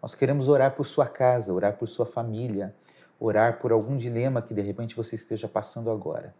[0.00, 2.74] Nós queremos orar por sua casa, orar por sua família,
[3.18, 6.32] orar por algum dilema que de repente você esteja passando agora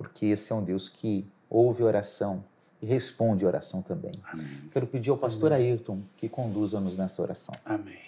[0.00, 2.42] porque esse é um Deus que ouve oração
[2.80, 4.12] e responde oração também.
[4.24, 4.46] Amém.
[4.72, 5.72] Quero pedir ao pastor Amém.
[5.72, 7.54] Ayrton que conduza-nos nessa oração.
[7.66, 8.00] Amém.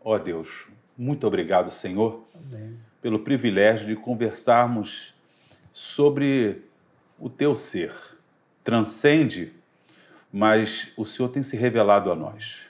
[0.00, 2.78] Ó oh Deus, muito obrigado, Senhor, Amém.
[3.00, 5.14] Pelo privilégio de conversarmos
[5.72, 6.62] sobre
[7.18, 7.92] o teu ser.
[8.62, 9.52] Transcende,
[10.32, 12.60] mas o Senhor tem se revelado a nós.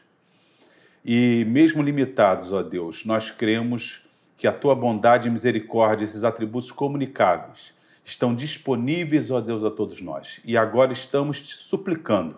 [1.05, 4.03] E mesmo limitados, ó Deus, nós cremos
[4.37, 7.74] que a tua bondade e misericórdia, esses atributos comunicáveis,
[8.05, 10.41] estão disponíveis, ó Deus, a todos nós.
[10.45, 12.37] E agora estamos te suplicando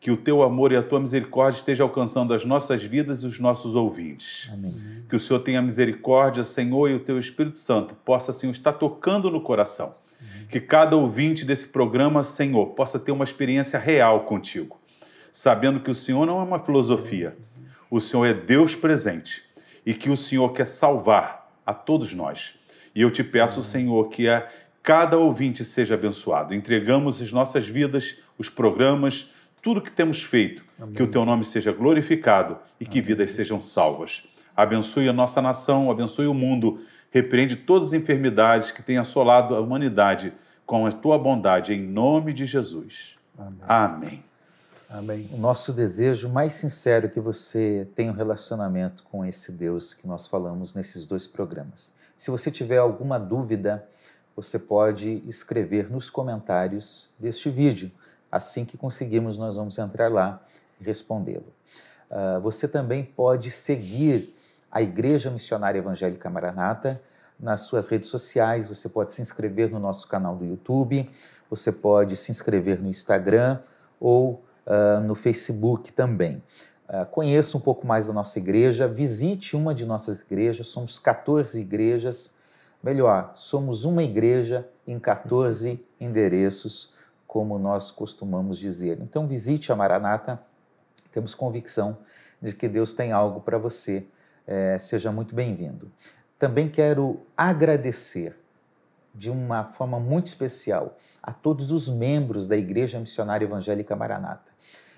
[0.00, 3.38] que o teu amor e a tua misericórdia estejam alcançando as nossas vidas e os
[3.38, 4.48] nossos ouvintes.
[4.50, 5.04] Amém.
[5.06, 9.30] Que o Senhor tenha misericórdia, Senhor, e o teu Espírito Santo possa, Senhor, estar tocando
[9.30, 9.94] no coração.
[10.18, 10.46] Amém.
[10.48, 14.80] Que cada ouvinte desse programa, Senhor, possa ter uma experiência real contigo,
[15.30, 17.36] sabendo que o Senhor não é uma filosofia,
[17.90, 19.42] o Senhor é Deus presente
[19.84, 22.54] e que o Senhor quer salvar a todos nós.
[22.94, 23.70] E eu te peço, Amém.
[23.70, 24.48] Senhor, que a
[24.82, 26.54] cada ouvinte seja abençoado.
[26.54, 29.28] Entregamos as nossas vidas, os programas,
[29.62, 30.94] tudo que temos feito, Amém.
[30.94, 33.08] que o teu nome seja glorificado e que Amém.
[33.08, 34.24] vidas sejam salvas.
[34.56, 36.80] Abençoe a nossa nação, abençoe o mundo,
[37.10, 40.32] repreende todas as enfermidades que têm assolado a humanidade
[40.66, 43.16] com a tua bondade, em nome de Jesus.
[43.36, 43.58] Amém.
[43.66, 44.24] Amém.
[44.88, 45.30] Amém.
[45.32, 50.06] O nosso desejo mais sincero é que você tenha um relacionamento com esse Deus que
[50.08, 51.92] nós falamos nesses dois programas.
[52.16, 53.86] Se você tiver alguma dúvida,
[54.34, 57.90] você pode escrever nos comentários deste vídeo.
[58.30, 60.42] Assim que conseguirmos, nós vamos entrar lá
[60.80, 61.52] e respondê-lo.
[62.10, 64.34] Uh, você também pode seguir
[64.70, 67.00] a Igreja Missionária Evangélica Maranata
[67.38, 71.10] nas suas redes sociais, você pode se inscrever no nosso canal do YouTube,
[71.48, 73.58] você pode se inscrever no Instagram
[73.98, 76.42] ou uh, no Facebook também.
[76.88, 81.60] Uh, conheça um pouco mais da nossa igreja, visite uma de nossas igrejas, somos 14
[81.60, 82.34] igrejas
[82.82, 86.94] Melhor, somos uma igreja em 14 endereços,
[87.30, 88.98] como nós costumamos dizer.
[89.00, 90.42] Então, visite a Maranata,
[91.12, 91.98] temos convicção
[92.42, 94.04] de que Deus tem algo para você.
[94.44, 95.92] É, seja muito bem-vindo.
[96.36, 98.36] Também quero agradecer
[99.14, 104.50] de uma forma muito especial a todos os membros da Igreja Missionária Evangélica Maranata.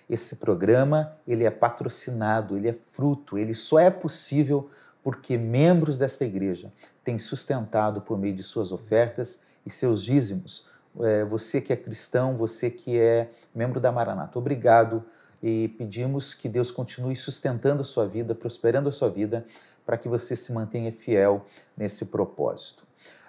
[0.09, 4.71] Esse programa, ele é patrocinado, ele é fruto, ele só é possível
[5.03, 6.73] porque membros desta igreja
[7.05, 10.72] têm sustentado por meio de suas ofertas e seus dízimos.
[11.01, 15.05] É, você que é cristão, você que é membro da Maranata, obrigado
[15.43, 19.45] e pedimos que Deus continue sustentando a sua vida, prosperando a sua vida,
[19.85, 21.45] para que você se mantenha fiel
[21.77, 22.85] nesse propósito.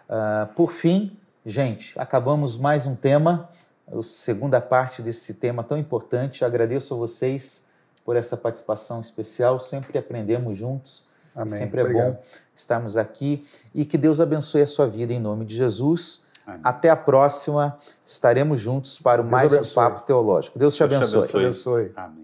[0.07, 3.49] Uh, por fim, gente, acabamos mais um tema,
[3.91, 6.45] a segunda parte desse tema tão importante.
[6.45, 7.67] agradeço a vocês
[8.05, 11.07] por essa participação especial, sempre aprendemos juntos.
[11.35, 11.57] Amém.
[11.57, 12.13] Sempre é Obrigado.
[12.13, 12.23] bom
[12.55, 16.25] estarmos aqui e que Deus abençoe a sua vida em nome de Jesus.
[16.45, 16.61] Amém.
[16.63, 17.77] Até a próxima.
[18.05, 19.71] Estaremos juntos para Deus mais abençoe.
[19.71, 20.59] um papo teológico.
[20.59, 21.11] Deus te abençoe.
[21.11, 21.91] Deus te abençoe.
[21.95, 22.22] Amém.